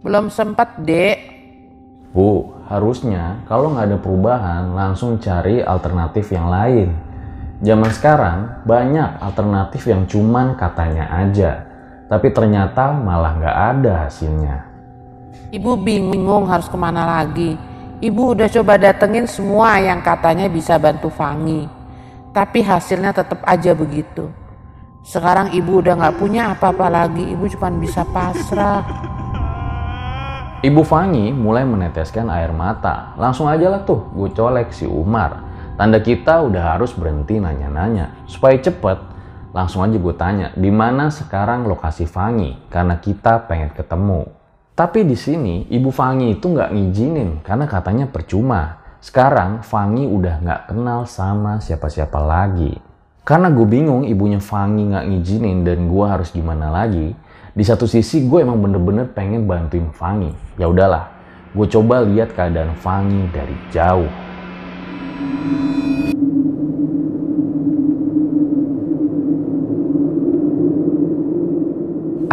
Belum 0.00 0.32
sempat, 0.32 0.80
dek. 0.80 1.20
Bu, 2.16 2.48
harusnya 2.64 3.44
kalau 3.44 3.76
nggak 3.76 3.92
ada 3.92 3.98
perubahan, 4.00 4.72
langsung 4.72 5.20
cari 5.20 5.60
alternatif 5.60 6.32
yang 6.32 6.48
lain. 6.48 6.96
Zaman 7.60 7.92
sekarang, 7.92 8.64
banyak 8.64 9.20
alternatif 9.20 9.84
yang 9.84 10.08
cuman 10.08 10.56
katanya 10.56 11.12
aja. 11.12 11.60
Tapi 12.08 12.32
ternyata 12.32 12.88
malah 12.88 13.36
nggak 13.36 13.56
ada 13.76 13.92
hasilnya. 14.08 14.64
Ibu 15.52 15.76
bingung 15.84 16.48
harus 16.48 16.72
ke 16.72 16.78
mana 16.80 17.20
lagi 17.20 17.75
Ibu 17.96 18.36
udah 18.36 18.44
coba 18.52 18.76
datengin 18.76 19.24
semua 19.24 19.80
yang 19.80 20.04
katanya 20.04 20.52
bisa 20.52 20.76
bantu 20.76 21.08
Fangi. 21.08 21.64
Tapi 22.28 22.60
hasilnya 22.60 23.16
tetap 23.16 23.40
aja 23.48 23.72
begitu. 23.72 24.28
Sekarang 25.00 25.48
ibu 25.56 25.80
udah 25.80 25.96
gak 25.96 26.20
punya 26.20 26.52
apa-apa 26.52 26.92
lagi. 26.92 27.24
Ibu 27.24 27.48
cuma 27.56 27.72
bisa 27.72 28.04
pasrah. 28.04 28.84
Ibu 30.60 30.84
Fangi 30.84 31.32
mulai 31.32 31.64
meneteskan 31.64 32.28
air 32.28 32.52
mata. 32.52 33.16
Langsung 33.16 33.48
aja 33.48 33.64
lah 33.72 33.80
tuh 33.88 34.12
gue 34.12 34.28
colek 34.28 34.76
si 34.76 34.84
Umar. 34.84 35.40
Tanda 35.80 35.96
kita 35.96 36.44
udah 36.44 36.76
harus 36.76 36.92
berhenti 36.92 37.40
nanya-nanya. 37.40 38.28
Supaya 38.28 38.60
cepet, 38.60 39.00
langsung 39.56 39.80
aja 39.80 39.96
gue 39.96 40.14
tanya, 40.20 40.52
di 40.52 40.68
mana 40.68 41.08
sekarang 41.08 41.64
lokasi 41.64 42.04
Fangi? 42.04 42.68
Karena 42.68 43.00
kita 43.00 43.48
pengen 43.48 43.72
ketemu. 43.72 44.35
Tapi 44.76 45.08
di 45.08 45.16
sini 45.16 45.64
Ibu 45.72 45.88
Fangi 45.88 46.36
itu 46.36 46.52
nggak 46.52 46.68
ngizinin 46.68 47.40
karena 47.40 47.64
katanya 47.64 48.12
percuma. 48.12 48.76
Sekarang 49.00 49.64
Fangi 49.64 50.04
udah 50.04 50.44
nggak 50.44 50.62
kenal 50.68 51.08
sama 51.08 51.64
siapa-siapa 51.64 52.20
lagi. 52.20 52.76
Karena 53.24 53.48
gue 53.48 53.64
bingung 53.64 54.04
ibunya 54.04 54.36
Fangi 54.36 54.92
nggak 54.92 55.08
ngizinin 55.08 55.64
dan 55.64 55.88
gue 55.88 56.04
harus 56.04 56.28
gimana 56.28 56.68
lagi. 56.68 57.16
Di 57.56 57.64
satu 57.64 57.88
sisi 57.88 58.28
gue 58.28 58.44
emang 58.44 58.60
bener-bener 58.60 59.08
pengen 59.16 59.48
bantuin 59.48 59.88
Fangi. 59.96 60.36
Ya 60.60 60.68
udahlah, 60.68 61.08
gue 61.56 61.66
coba 61.72 62.04
lihat 62.04 62.36
keadaan 62.36 62.76
Fangi 62.76 63.32
dari 63.32 63.56
jauh. 63.72 64.12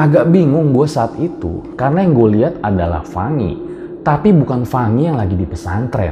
Agak 0.04 0.36
bingung 0.36 0.76
gue 0.76 0.84
saat 0.84 1.16
itu 1.16 1.64
karena 1.80 2.04
yang 2.04 2.12
gue 2.12 2.30
lihat 2.36 2.54
adalah 2.60 3.08
Fangi. 3.08 3.56
Tapi 4.04 4.36
bukan 4.36 4.68
Fangi 4.68 5.08
yang 5.08 5.16
lagi 5.16 5.32
di 5.32 5.48
pesantren. 5.48 6.12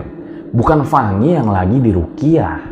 Bukan 0.55 0.87
Fangi 0.87 1.35
yang 1.35 1.51
lagi 1.51 1.75
di 1.75 1.91
Rukiah. 1.91 2.71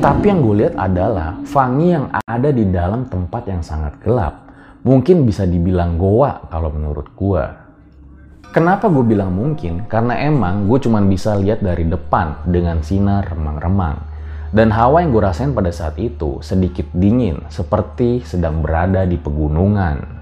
Tapi 0.00 0.24
yang 0.24 0.40
gue 0.40 0.64
lihat 0.64 0.74
adalah 0.80 1.36
Fangi 1.44 1.92
yang 1.92 2.08
ada 2.08 2.48
di 2.48 2.64
dalam 2.64 3.04
tempat 3.12 3.44
yang 3.44 3.60
sangat 3.60 4.00
gelap. 4.00 4.48
Mungkin 4.88 5.28
bisa 5.28 5.44
dibilang 5.44 6.00
goa 6.00 6.48
kalau 6.48 6.72
menurut 6.72 7.12
gue. 7.12 7.44
Kenapa 8.56 8.88
gue 8.88 9.04
bilang 9.04 9.36
mungkin? 9.36 9.84
Karena 9.84 10.16
emang 10.16 10.64
gue 10.64 10.80
cuma 10.80 11.04
bisa 11.04 11.36
lihat 11.36 11.60
dari 11.60 11.84
depan 11.84 12.40
dengan 12.48 12.80
sinar 12.80 13.28
remang-remang. 13.36 14.15
Dan 14.54 14.70
hawa 14.70 15.02
yang 15.02 15.10
gue 15.10 15.22
rasain 15.26 15.50
pada 15.50 15.74
saat 15.74 15.98
itu 15.98 16.38
sedikit 16.38 16.86
dingin, 16.94 17.42
seperti 17.50 18.22
sedang 18.22 18.62
berada 18.62 19.02
di 19.02 19.18
pegunungan. 19.18 20.16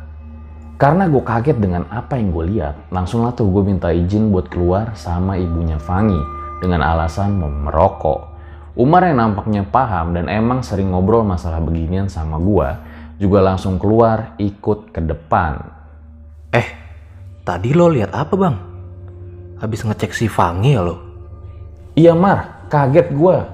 Karena 0.74 1.06
gue 1.06 1.22
kaget 1.22 1.60
dengan 1.60 1.86
apa 1.92 2.18
yang 2.18 2.34
gue 2.34 2.44
lihat, 2.56 2.90
langsung 2.90 3.22
lah 3.22 3.36
tuh 3.36 3.46
gue 3.46 3.62
minta 3.62 3.94
izin 3.94 4.34
buat 4.34 4.50
keluar 4.50 4.96
sama 4.98 5.38
ibunya 5.38 5.78
Fangi 5.78 6.18
dengan 6.58 6.82
alasan 6.82 7.38
mau 7.38 7.52
merokok. 7.52 8.34
Umar 8.74 9.06
yang 9.06 9.22
nampaknya 9.22 9.62
paham 9.62 10.18
dan 10.18 10.26
emang 10.26 10.66
sering 10.66 10.90
ngobrol 10.90 11.22
masalah 11.22 11.62
beginian 11.62 12.10
sama 12.10 12.42
gue, 12.42 12.68
juga 13.22 13.38
langsung 13.38 13.78
keluar 13.78 14.34
ikut 14.34 14.90
ke 14.90 14.98
depan. 14.98 15.62
Eh, 16.50 16.68
tadi 17.46 17.70
lo 17.70 17.86
lihat 17.86 18.10
apa 18.10 18.34
bang? 18.34 18.56
Habis 19.62 19.86
ngecek 19.86 20.10
si 20.10 20.26
Fangi 20.26 20.74
ya 20.74 20.82
lo? 20.82 20.96
Iya 21.94 22.18
Mar, 22.18 22.66
kaget 22.66 23.14
gue. 23.14 23.53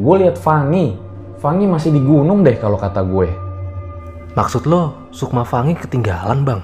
Gue 0.00 0.24
lihat 0.24 0.40
Fangi. 0.40 0.96
Fangi 1.44 1.68
masih 1.68 1.92
di 1.92 2.00
gunung 2.00 2.40
deh 2.40 2.56
kalau 2.56 2.80
kata 2.80 3.04
gue. 3.04 3.28
Maksud 4.32 4.64
lo, 4.64 5.12
Sukma 5.12 5.44
Fangi 5.44 5.76
ketinggalan 5.76 6.40
bang? 6.40 6.60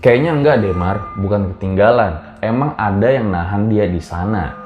Kayaknya 0.00 0.30
enggak 0.32 0.56
deh 0.64 0.72
Mar, 0.72 1.12
bukan 1.20 1.52
ketinggalan. 1.52 2.40
Emang 2.40 2.72
ada 2.80 3.04
yang 3.12 3.28
nahan 3.28 3.68
dia 3.68 3.84
di 3.84 4.00
sana. 4.00 4.56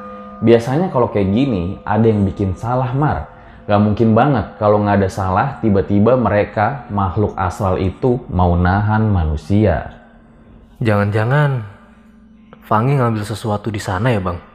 Biasanya 0.47 0.95
kalau 0.95 1.11
kayak 1.11 1.35
gini, 1.35 1.83
ada 1.83 2.07
yang 2.07 2.23
bikin 2.23 2.55
salah 2.55 2.95
Mar. 2.95 3.27
Gak 3.67 3.83
mungkin 3.83 4.15
banget 4.15 4.59
kalau 4.63 4.79
nggak 4.83 5.03
ada 5.03 5.11
salah, 5.11 5.49
tiba-tiba 5.59 6.15
mereka, 6.15 6.87
makhluk 6.87 7.35
asal 7.35 7.83
itu 7.83 8.23
mau 8.31 8.55
nahan 8.55 9.11
manusia. 9.11 9.91
Jangan-jangan 10.79 11.67
Fangi 12.63 12.95
ngambil 12.95 13.27
sesuatu 13.27 13.75
di 13.75 13.83
sana 13.83 14.15
ya 14.15 14.23
bang? 14.23 14.52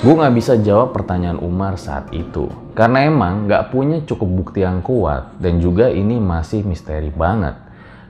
Gue 0.00 0.16
nggak 0.16 0.32
bisa 0.32 0.56
jawab 0.56 0.96
pertanyaan 0.96 1.36
Umar 1.44 1.76
saat 1.76 2.08
itu. 2.16 2.48
Karena 2.72 3.04
emang 3.04 3.44
nggak 3.44 3.68
punya 3.68 4.00
cukup 4.08 4.28
bukti 4.32 4.64
yang 4.64 4.80
kuat 4.80 5.36
dan 5.36 5.60
juga 5.60 5.92
ini 5.92 6.16
masih 6.16 6.64
misteri 6.64 7.12
banget. 7.12 7.52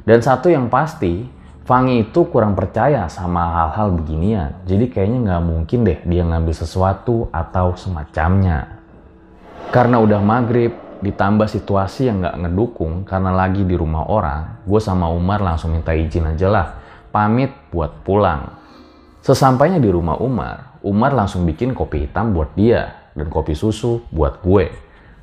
Dan 0.07 0.23
satu 0.23 0.47
yang 0.47 0.71
pasti, 0.71 1.27
Fangi 1.67 2.03
itu 2.07 2.27
kurang 2.31 2.59
percaya 2.59 3.07
sama 3.07 3.47
hal-hal 3.59 3.95
beginian. 3.95 4.59
Jadi 4.67 4.91
kayaknya 4.91 5.19
nggak 5.35 5.45
mungkin 5.47 5.79
deh 5.87 5.99
dia 6.03 6.23
ngambil 6.27 6.55
sesuatu 6.55 7.31
atau 7.31 7.79
semacamnya. 7.79 8.79
Karena 9.71 9.99
udah 10.03 10.19
maghrib, 10.19 10.75
ditambah 10.99 11.47
situasi 11.47 12.07
yang 12.07 12.23
nggak 12.23 12.39
ngedukung 12.43 13.03
karena 13.03 13.35
lagi 13.35 13.67
di 13.67 13.75
rumah 13.75 14.07
orang, 14.07 14.63
gue 14.67 14.79
sama 14.83 15.11
Umar 15.15 15.43
langsung 15.43 15.75
minta 15.75 15.95
izin 15.95 16.35
aja 16.35 16.51
lah, 16.51 16.67
pamit 17.15 17.51
buat 17.71 18.03
pulang. 18.03 18.60
Sesampainya 19.21 19.77
di 19.77 19.93
rumah 19.93 20.17
Umar, 20.17 20.81
Umar 20.81 21.13
langsung 21.13 21.45
bikin 21.45 21.77
kopi 21.77 22.09
hitam 22.09 22.33
buat 22.33 22.57
dia 22.57 23.13
dan 23.13 23.29
kopi 23.29 23.53
susu 23.53 24.01
buat 24.09 24.41
gue. 24.41 24.73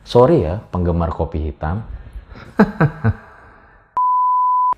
Sorry 0.06 0.46
ya 0.46 0.62
penggemar 0.70 1.10
kopi 1.10 1.50
hitam. 1.50 1.82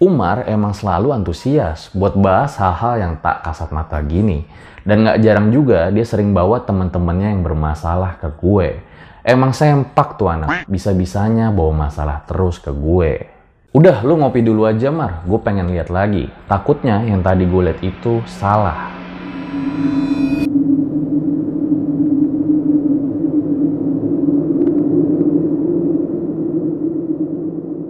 Umar 0.07 0.47
emang 0.47 0.71
selalu 0.71 1.11
antusias 1.11 1.91
buat 1.91 2.15
bahas 2.15 2.55
hal-hal 2.55 2.95
yang 3.03 3.13
tak 3.19 3.43
kasat 3.43 3.75
mata 3.75 3.99
gini. 3.99 4.47
Dan 4.87 5.03
gak 5.03 5.19
jarang 5.19 5.51
juga 5.51 5.91
dia 5.91 6.07
sering 6.07 6.31
bawa 6.31 6.63
teman-temannya 6.63 7.35
yang 7.35 7.43
bermasalah 7.43 8.23
ke 8.23 8.31
gue. 8.39 8.79
Emang 9.27 9.51
sempak 9.51 10.15
tuh 10.15 10.31
anak, 10.31 10.63
bisa-bisanya 10.71 11.51
bawa 11.51 11.91
masalah 11.91 12.23
terus 12.23 12.55
ke 12.63 12.71
gue. 12.71 13.27
Udah, 13.75 13.99
lu 14.07 14.15
ngopi 14.15 14.39
dulu 14.39 14.63
aja 14.63 14.87
Mar, 14.89 15.27
gue 15.27 15.39
pengen 15.43 15.75
lihat 15.75 15.91
lagi. 15.91 16.31
Takutnya 16.47 17.03
yang 17.03 17.19
tadi 17.19 17.43
gue 17.43 17.61
lihat 17.67 17.83
itu 17.83 18.23
salah. 18.23 18.99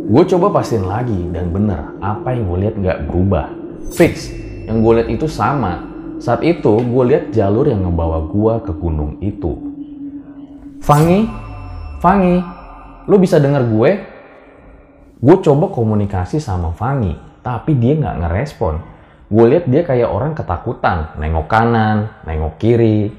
Gue 0.10 0.25
coba 0.25 0.49
pastiin 0.49 0.89
lagi 0.89 1.15
dan 1.29 1.53
bener 1.53 1.93
apa 2.01 2.34
yang 2.34 2.49
gue 2.49 2.60
lihat 2.65 2.75
nggak 2.82 2.99
berubah. 3.08 3.45
Fix, 3.93 4.34
yang 4.65 4.82
gue 4.82 4.99
lihat 4.99 5.10
itu 5.13 5.29
sama. 5.29 5.86
Saat 6.17 6.41
itu 6.41 6.82
gue 6.82 7.03
lihat 7.13 7.29
jalur 7.29 7.69
yang 7.69 7.86
ngebawa 7.86 8.25
gue 8.25 8.53
ke 8.65 8.73
gunung 8.73 9.21
itu. 9.21 9.53
Fangi, 10.82 11.29
Fangi, 12.01 12.41
lu 13.05 13.21
bisa 13.21 13.38
denger 13.38 13.69
gue? 13.69 13.91
Gue 15.21 15.38
coba 15.45 15.69
komunikasi 15.69 16.41
sama 16.41 16.73
Fangi, 16.73 17.13
tapi 17.45 17.77
dia 17.77 17.93
nggak 17.95 18.19
ngerespon. 18.25 18.82
Gue 19.30 19.46
lihat 19.46 19.70
dia 19.70 19.86
kayak 19.86 20.10
orang 20.10 20.34
ketakutan, 20.34 21.13
nengok 21.22 21.46
kanan, 21.46 22.10
nengok 22.26 22.58
kiri. 22.58 23.13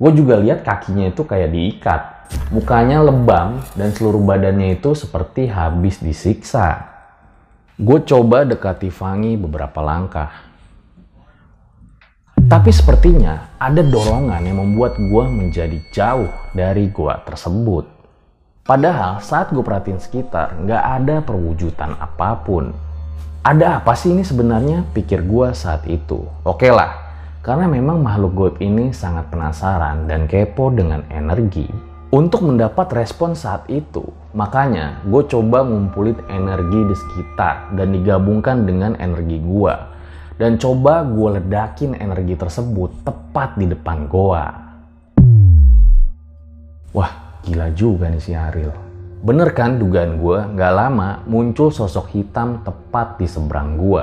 Gue 0.00 0.10
juga 0.16 0.40
lihat 0.40 0.64
kakinya 0.64 1.12
itu 1.12 1.28
kayak 1.28 1.52
diikat. 1.52 2.02
Mukanya 2.48 3.04
lebam 3.04 3.60
dan 3.76 3.92
seluruh 3.92 4.24
badannya 4.24 4.80
itu 4.80 4.96
seperti 4.96 5.52
habis 5.52 6.00
disiksa. 6.00 6.88
Gue 7.76 8.00
coba 8.00 8.48
dekati 8.48 8.88
Fangi 8.88 9.36
beberapa 9.36 9.84
langkah. 9.84 10.52
Tapi 12.52 12.68
sepertinya 12.68 13.56
ada 13.60 13.80
dorongan 13.80 14.44
yang 14.44 14.60
membuat 14.60 15.00
gue 15.00 15.24
menjadi 15.24 15.78
jauh 15.88 16.28
dari 16.52 16.88
gua 16.92 17.20
tersebut. 17.24 17.88
Padahal 18.60 19.24
saat 19.24 19.56
gue 19.56 19.64
perhatiin 19.64 19.96
sekitar, 19.96 20.60
nggak 20.60 20.84
ada 21.00 21.16
perwujudan 21.24 21.96
apa 21.96 22.44
pun. 22.44 22.91
Ada 23.42 23.82
apa 23.82 23.98
sih 23.98 24.14
ini 24.14 24.22
sebenarnya? 24.22 24.86
Pikir 24.94 25.26
gue 25.26 25.50
saat 25.50 25.82
itu. 25.90 26.30
Oke 26.46 26.70
lah, 26.70 26.94
karena 27.42 27.66
memang 27.66 27.98
makhluk 27.98 28.32
goib 28.38 28.56
ini 28.62 28.94
sangat 28.94 29.34
penasaran 29.34 30.06
dan 30.06 30.30
kepo 30.30 30.70
dengan 30.70 31.02
energi. 31.10 31.66
Untuk 32.14 32.46
mendapat 32.46 32.94
respon 32.94 33.34
saat 33.34 33.66
itu, 33.66 34.06
makanya 34.30 35.02
gue 35.10 35.26
coba 35.26 35.66
ngumpulin 35.66 36.22
energi 36.30 36.86
di 36.86 36.94
sekitar 36.94 37.74
dan 37.74 37.90
digabungkan 37.90 38.62
dengan 38.62 38.94
energi 39.02 39.42
gue. 39.42 39.74
Dan 40.38 40.62
coba 40.62 41.02
gue 41.02 41.42
ledakin 41.42 41.98
energi 41.98 42.38
tersebut 42.38 43.02
tepat 43.02 43.58
di 43.58 43.66
depan 43.66 44.06
goa. 44.06 44.46
Wah, 46.94 47.42
gila 47.42 47.74
juga 47.74 48.06
nih 48.06 48.22
si 48.22 48.38
Ariel. 48.38 48.91
Bener 49.22 49.54
kan 49.54 49.78
dugaan 49.78 50.18
gue, 50.18 50.38
gak 50.58 50.74
lama 50.74 51.22
muncul 51.30 51.70
sosok 51.70 52.10
hitam 52.10 52.58
tepat 52.66 53.22
di 53.22 53.30
seberang 53.30 53.78
gue. 53.78 54.02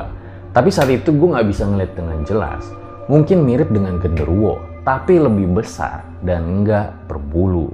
Tapi 0.56 0.72
saat 0.72 0.88
itu 0.88 1.12
gue 1.12 1.36
gak 1.36 1.44
bisa 1.44 1.68
ngeliat 1.68 1.92
dengan 1.92 2.24
jelas. 2.24 2.64
Mungkin 3.12 3.44
mirip 3.44 3.68
dengan 3.68 4.00
genderuwo, 4.00 4.64
tapi 4.88 5.20
lebih 5.20 5.60
besar 5.60 6.08
dan 6.24 6.64
nggak 6.64 7.12
berbulu. 7.12 7.68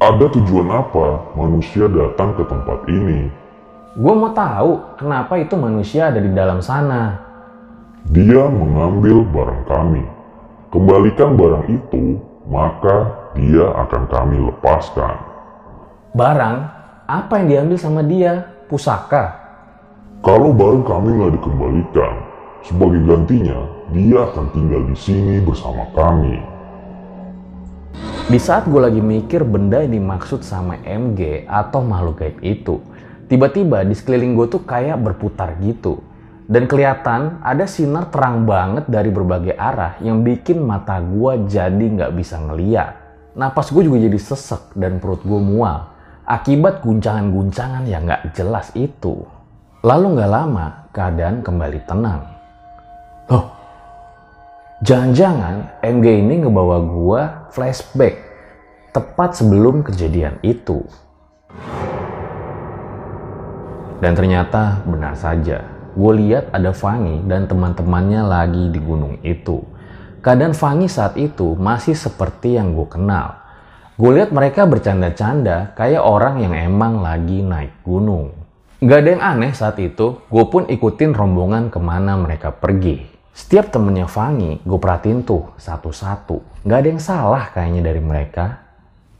Ada 0.00 0.32
tujuan 0.32 0.68
apa 0.72 1.28
manusia 1.36 1.92
datang 1.92 2.32
ke 2.32 2.48
tempat 2.48 2.88
ini? 2.88 3.28
Gue 4.00 4.14
mau 4.16 4.32
tahu 4.32 4.96
kenapa 4.96 5.36
itu 5.36 5.60
manusia 5.60 6.08
ada 6.08 6.24
di 6.24 6.32
dalam 6.32 6.64
sana. 6.64 7.20
Dia 8.16 8.48
mengambil 8.48 9.28
barang 9.28 9.62
kami. 9.68 10.04
Kembalikan 10.72 11.36
barang 11.36 11.64
itu, 11.68 12.16
maka 12.48 13.25
dia 13.36 13.64
akan 13.86 14.02
kami 14.08 14.36
lepaskan. 14.40 15.16
Barang? 16.16 16.72
Apa 17.06 17.38
yang 17.38 17.46
diambil 17.46 17.78
sama 17.78 18.00
dia? 18.02 18.48
Pusaka? 18.66 19.36
Kalau 20.24 20.50
barang 20.50 20.82
kami 20.82 21.08
nggak 21.22 21.32
dikembalikan, 21.38 22.14
sebagai 22.66 22.98
gantinya, 23.06 23.62
dia 23.94 24.26
akan 24.26 24.50
tinggal 24.50 24.82
di 24.90 24.96
sini 24.98 25.38
bersama 25.38 25.86
kami. 25.94 26.42
Di 28.26 28.42
saat 28.42 28.66
gue 28.66 28.82
lagi 28.82 28.98
mikir 28.98 29.46
benda 29.46 29.86
yang 29.86 30.02
dimaksud 30.02 30.42
sama 30.42 30.82
MG 30.82 31.46
atau 31.46 31.78
makhluk 31.78 32.26
gaib 32.26 32.42
itu, 32.42 32.82
tiba-tiba 33.30 33.86
di 33.86 33.94
sekeliling 33.94 34.34
gue 34.34 34.50
tuh 34.50 34.66
kayak 34.66 34.98
berputar 34.98 35.54
gitu. 35.62 36.02
Dan 36.50 36.66
kelihatan 36.66 37.38
ada 37.38 37.70
sinar 37.70 38.10
terang 38.10 38.42
banget 38.42 38.90
dari 38.90 39.14
berbagai 39.14 39.54
arah 39.54 39.94
yang 40.02 40.26
bikin 40.26 40.58
mata 40.58 40.98
gue 40.98 41.46
jadi 41.46 41.84
nggak 41.86 42.14
bisa 42.18 42.42
ngeliat. 42.42 43.05
Napas 43.36 43.68
gue 43.68 43.84
juga 43.84 44.00
jadi 44.00 44.16
sesek 44.16 44.72
dan 44.72 44.96
perut 44.96 45.20
gue 45.20 45.40
mual. 45.40 45.92
Akibat 46.24 46.80
guncangan-guncangan 46.80 47.84
yang 47.84 48.08
nggak 48.08 48.32
jelas 48.32 48.72
itu. 48.72 49.22
Lalu 49.84 50.16
nggak 50.16 50.32
lama 50.32 50.66
keadaan 50.90 51.44
kembali 51.44 51.80
tenang. 51.84 52.24
Loh, 53.28 53.56
Jangan-jangan 54.84 55.80
MG 55.80 56.20
ini 56.20 56.44
ngebawa 56.44 56.84
gua 56.84 57.48
flashback 57.48 58.20
tepat 58.92 59.40
sebelum 59.40 59.80
kejadian 59.80 60.36
itu. 60.44 60.84
Dan 64.04 64.12
ternyata 64.12 64.84
benar 64.84 65.16
saja, 65.16 65.64
gue 65.96 66.12
lihat 66.20 66.52
ada 66.52 66.76
Fangi 66.76 67.24
dan 67.24 67.48
teman-temannya 67.48 68.20
lagi 68.28 68.68
di 68.68 68.76
gunung 68.76 69.16
itu. 69.24 69.64
Keadaan 70.26 70.58
Fangi 70.58 70.90
saat 70.90 71.14
itu 71.22 71.54
masih 71.54 71.94
seperti 71.94 72.58
yang 72.58 72.74
gue 72.74 72.90
kenal. 72.90 73.38
Gue 73.94 74.18
lihat 74.18 74.34
mereka 74.34 74.66
bercanda-canda 74.66 75.70
kayak 75.78 76.02
orang 76.02 76.42
yang 76.42 76.50
emang 76.50 76.98
lagi 76.98 77.46
naik 77.46 77.86
gunung. 77.86 78.34
Gak 78.82 79.06
ada 79.06 79.10
yang 79.14 79.22
aneh 79.22 79.54
saat 79.54 79.78
itu, 79.78 80.18
gue 80.26 80.44
pun 80.50 80.66
ikutin 80.66 81.14
rombongan 81.14 81.70
ke 81.70 81.78
mana 81.78 82.18
mereka 82.18 82.50
pergi. 82.50 83.06
Setiap 83.30 83.70
temennya 83.70 84.10
Fangi, 84.10 84.58
gue 84.66 84.78
perhatiin 84.82 85.22
tuh 85.22 85.54
satu-satu. 85.62 86.66
Gak 86.66 86.78
ada 86.82 86.88
yang 86.90 86.98
salah 86.98 87.46
kayaknya 87.54 87.86
dari 87.86 88.02
mereka. 88.02 88.66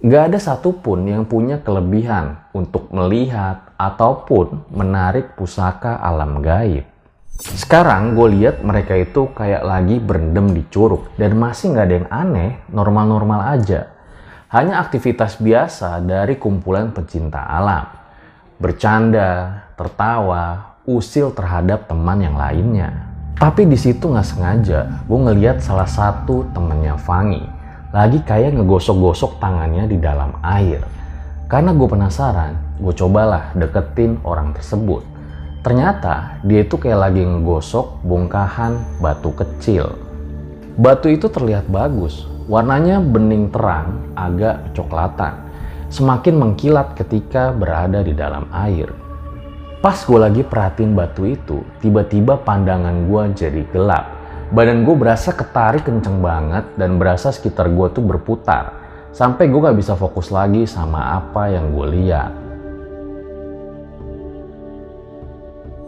Gak 0.02 0.34
ada 0.34 0.42
satupun 0.42 1.06
yang 1.06 1.22
punya 1.30 1.62
kelebihan 1.62 2.50
untuk 2.50 2.90
melihat 2.90 3.62
ataupun 3.78 4.74
menarik 4.74 5.38
pusaka 5.38 6.02
alam 6.02 6.42
gaib. 6.42 6.95
Sekarang 7.36 8.16
gue 8.16 8.28
lihat 8.40 8.64
mereka 8.64 8.96
itu 8.96 9.28
kayak 9.36 9.62
lagi 9.64 10.00
berendam 10.00 10.52
di 10.56 10.64
curug 10.72 11.12
dan 11.20 11.36
masih 11.36 11.76
gak 11.76 11.86
ada 11.86 11.94
yang 12.00 12.08
aneh, 12.08 12.50
normal-normal 12.72 13.60
aja. 13.60 13.92
Hanya 14.48 14.80
aktivitas 14.80 15.36
biasa 15.42 16.00
dari 16.00 16.40
kumpulan 16.40 16.94
pecinta 16.96 17.44
alam. 17.44 17.92
Bercanda, 18.56 19.64
tertawa, 19.76 20.78
usil 20.88 21.34
terhadap 21.36 21.84
teman 21.90 22.24
yang 22.24 22.38
lainnya. 22.38 23.12
Tapi 23.36 23.68
di 23.68 23.76
situ 23.76 24.08
nggak 24.08 24.24
sengaja, 24.24 25.04
gue 25.04 25.18
ngeliat 25.20 25.60
salah 25.60 25.84
satu 25.84 26.48
temennya 26.56 26.96
Fangi 26.96 27.56
lagi 27.96 28.20
kayak 28.20 28.60
ngegosok-gosok 28.60 29.40
tangannya 29.40 29.88
di 29.88 29.96
dalam 29.96 30.36
air. 30.44 30.84
Karena 31.48 31.72
gue 31.72 31.88
penasaran, 31.88 32.76
gue 32.76 32.92
cobalah 32.92 33.56
deketin 33.56 34.20
orang 34.20 34.52
tersebut. 34.52 35.15
Ternyata 35.66 36.38
dia 36.46 36.62
itu 36.62 36.78
kayak 36.78 37.10
lagi 37.10 37.26
ngegosok 37.26 38.06
bongkahan 38.06 39.02
batu 39.02 39.34
kecil. 39.34 39.98
Batu 40.78 41.10
itu 41.10 41.26
terlihat 41.26 41.66
bagus, 41.66 42.22
warnanya 42.46 43.02
bening 43.02 43.50
terang, 43.50 44.14
agak 44.14 44.62
coklatan. 44.78 45.42
Semakin 45.90 46.38
mengkilat 46.38 46.94
ketika 46.94 47.50
berada 47.50 47.98
di 48.06 48.14
dalam 48.14 48.46
air. 48.54 48.94
Pas 49.82 49.98
gue 49.98 50.14
lagi 50.14 50.46
perhatiin 50.46 50.94
batu 50.94 51.26
itu, 51.26 51.66
tiba-tiba 51.82 52.38
pandangan 52.38 53.10
gue 53.10 53.22
jadi 53.34 53.66
gelap. 53.74 54.06
Badan 54.54 54.86
gue 54.86 54.94
berasa 54.94 55.34
ketarik 55.34 55.82
kenceng 55.82 56.22
banget 56.22 56.62
dan 56.78 56.94
berasa 56.94 57.34
sekitar 57.34 57.74
gue 57.74 57.90
tuh 57.90 58.06
berputar. 58.06 58.70
Sampai 59.10 59.50
gue 59.50 59.58
gak 59.58 59.74
bisa 59.74 59.98
fokus 59.98 60.30
lagi 60.30 60.62
sama 60.62 61.18
apa 61.18 61.50
yang 61.50 61.74
gue 61.74 61.86
lihat. 61.90 62.45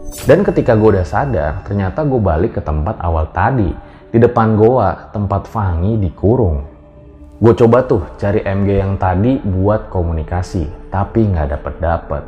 Dan 0.09 0.41
ketika 0.41 0.73
gue 0.73 0.97
udah 0.97 1.05
sadar, 1.05 1.61
ternyata 1.65 2.01
gue 2.01 2.17
balik 2.17 2.57
ke 2.57 2.61
tempat 2.65 2.97
awal 2.97 3.29
tadi. 3.29 3.69
Di 4.09 4.17
depan 4.17 4.57
goa, 4.57 5.13
tempat 5.13 5.45
Fangi 5.45 6.01
dikurung. 6.01 6.65
Gue 7.37 7.53
coba 7.53 7.85
tuh 7.85 8.01
cari 8.17 8.41
MG 8.41 8.81
yang 8.81 8.97
tadi 8.97 9.37
buat 9.37 9.93
komunikasi, 9.93 10.89
tapi 10.89 11.29
nggak 11.29 11.53
dapet-dapet. 11.53 12.23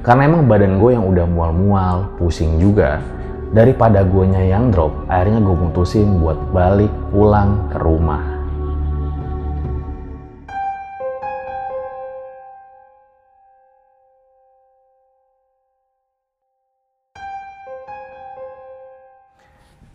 Karena 0.00 0.24
emang 0.24 0.48
badan 0.48 0.80
gue 0.80 0.96
yang 0.96 1.04
udah 1.04 1.26
mual-mual, 1.28 2.16
pusing 2.16 2.56
juga. 2.56 2.96
Daripada 3.52 4.04
gue 4.04 4.24
yang 4.28 4.72
drop, 4.72 5.04
akhirnya 5.08 5.44
gue 5.44 5.56
mutusin 5.56 6.20
buat 6.20 6.36
balik 6.52 6.90
pulang 7.12 7.68
ke 7.68 7.76
rumah. 7.76 8.37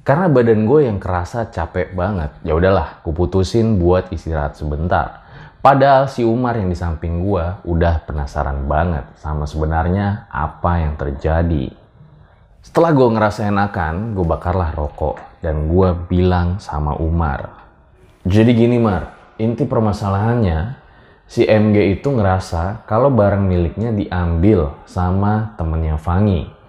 Karena 0.03 0.27
badan 0.27 0.67
gue 0.67 0.83
yang 0.83 0.99
kerasa 0.99 1.47
capek 1.47 1.95
banget, 1.95 2.35
ya 2.43 2.51
udahlah, 2.59 2.99
putusin 3.07 3.79
buat 3.79 4.11
istirahat 4.11 4.59
sebentar. 4.59 5.23
Padahal 5.63 6.11
si 6.11 6.27
Umar 6.27 6.59
yang 6.59 6.67
di 6.67 6.75
samping 6.75 7.23
gue 7.23 7.63
udah 7.63 8.03
penasaran 8.03 8.67
banget 8.67 9.07
sama 9.15 9.47
sebenarnya 9.47 10.27
apa 10.27 10.83
yang 10.83 10.99
terjadi. 10.99 11.71
Setelah 12.59 12.91
gue 12.91 13.07
ngerasa 13.15 13.47
enakan, 13.47 14.11
gue 14.11 14.27
bakarlah 14.27 14.75
rokok 14.75 15.39
dan 15.39 15.71
gue 15.71 15.95
bilang 16.11 16.59
sama 16.59 16.99
Umar. 16.99 17.63
Jadi 18.27 18.51
gini 18.59 18.75
Mar, 18.75 19.35
inti 19.39 19.63
permasalahannya 19.63 20.75
si 21.31 21.47
MG 21.47 21.95
itu 21.95 22.11
ngerasa 22.11 22.83
kalau 22.83 23.07
barang 23.07 23.47
miliknya 23.47 23.95
diambil 23.95 24.75
sama 24.83 25.55
temennya 25.55 25.95
Fangi. 25.95 26.62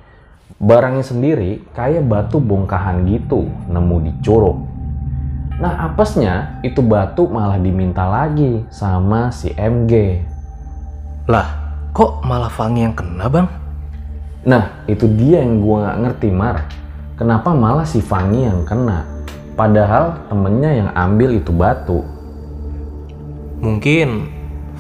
Barangnya 0.62 1.02
sendiri 1.02 1.66
kayak 1.74 2.06
batu 2.06 2.38
bongkahan 2.38 3.02
gitu, 3.10 3.50
nemu 3.66 3.96
di 4.06 4.12
curug. 4.22 4.74
Nah 5.58 5.86
apesnya 5.90 6.58
itu 6.66 6.82
batu 6.82 7.30
malah 7.30 7.58
diminta 7.58 8.06
lagi 8.06 8.62
sama 8.70 9.30
si 9.34 9.54
MG. 9.54 10.22
Lah, 11.30 11.46
kok 11.94 12.26
malah 12.26 12.50
Fangi 12.50 12.86
yang 12.86 12.94
kena 12.94 13.26
bang? 13.30 13.48
Nah 14.44 14.84
itu 14.90 15.08
dia 15.08 15.40
yang 15.40 15.62
gue 15.62 15.76
gak 15.78 15.98
ngerti 16.04 16.28
Mar. 16.34 16.66
Kenapa 17.14 17.54
malah 17.54 17.86
si 17.86 18.02
Fangi 18.02 18.44
yang 18.44 18.66
kena? 18.66 19.06
Padahal 19.54 20.26
temennya 20.26 20.70
yang 20.84 20.90
ambil 20.92 21.30
itu 21.38 21.54
batu. 21.54 22.02
Mungkin 23.62 24.28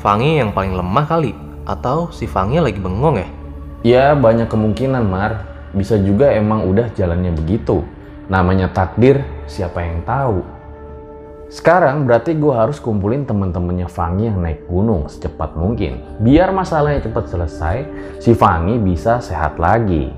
Fangi 0.02 0.42
yang 0.42 0.50
paling 0.50 0.74
lemah 0.74 1.06
kali. 1.06 1.32
Atau 1.64 2.12
si 2.12 2.26
Fangi 2.28 2.60
lagi 2.60 2.76
bengong 2.76 3.16
ya? 3.16 3.28
Ya 3.86 4.04
banyak 4.12 4.50
kemungkinan 4.50 5.06
Mar. 5.06 5.53
Bisa 5.74 5.98
juga 5.98 6.30
emang 6.30 6.70
udah 6.70 6.94
jalannya 6.94 7.34
begitu. 7.34 7.82
Namanya 8.30 8.70
takdir, 8.72 9.26
siapa 9.44 9.82
yang 9.82 10.06
tahu. 10.06 10.40
Sekarang 11.52 12.08
berarti 12.08 12.34
gue 12.34 12.54
harus 12.54 12.80
kumpulin 12.80 13.28
temen-temennya 13.28 13.86
Fangi 13.90 14.26
yang 14.26 14.40
naik 14.40 14.64
gunung 14.70 15.10
secepat 15.10 15.54
mungkin. 15.58 16.00
Biar 16.24 16.50
masalahnya 16.54 17.04
cepat 17.04 17.28
selesai, 17.28 17.76
si 18.22 18.32
Fangi 18.32 18.80
bisa 18.80 19.20
sehat 19.20 19.60
lagi. 19.60 20.10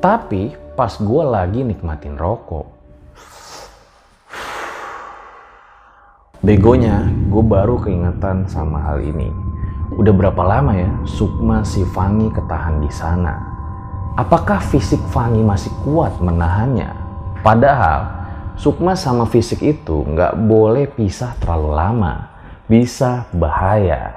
Tapi 0.00 0.54
pas 0.78 0.96
gue 0.96 1.22
lagi 1.22 1.60
nikmatin 1.62 2.16
rokok, 2.16 2.72
Begonya, 6.42 7.06
gue 7.30 7.38
baru 7.38 7.78
keingetan 7.78 8.50
sama 8.50 8.82
hal 8.82 8.98
ini. 8.98 9.30
Udah 9.94 10.10
berapa 10.10 10.42
lama 10.42 10.74
ya 10.74 10.90
Sukma 11.06 11.62
si 11.62 11.86
Fangi 11.94 12.34
ketahan 12.34 12.82
di 12.82 12.90
sana? 12.90 13.51
Apakah 14.12 14.60
fisik 14.60 15.00
Fangi 15.08 15.40
masih 15.40 15.72
kuat 15.88 16.20
menahannya? 16.20 16.92
Padahal 17.40 18.22
Sukma 18.60 18.92
sama 18.92 19.24
fisik 19.24 19.64
itu 19.64 20.04
nggak 20.04 20.36
boleh 20.36 20.84
pisah 20.84 21.32
terlalu 21.40 21.72
lama. 21.72 22.14
Bisa 22.68 23.24
bahaya. 23.32 24.12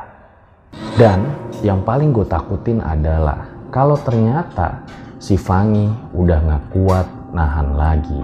Dan 0.99 1.23
yang 1.63 1.79
paling 1.87 2.11
gue 2.11 2.27
takutin 2.27 2.83
adalah 2.83 3.47
kalau 3.71 3.95
ternyata 3.95 4.83
si 5.15 5.39
Fangi 5.39 5.87
udah 6.11 6.43
nggak 6.43 6.63
kuat 6.75 7.07
nahan 7.31 7.79
lagi. 7.79 8.19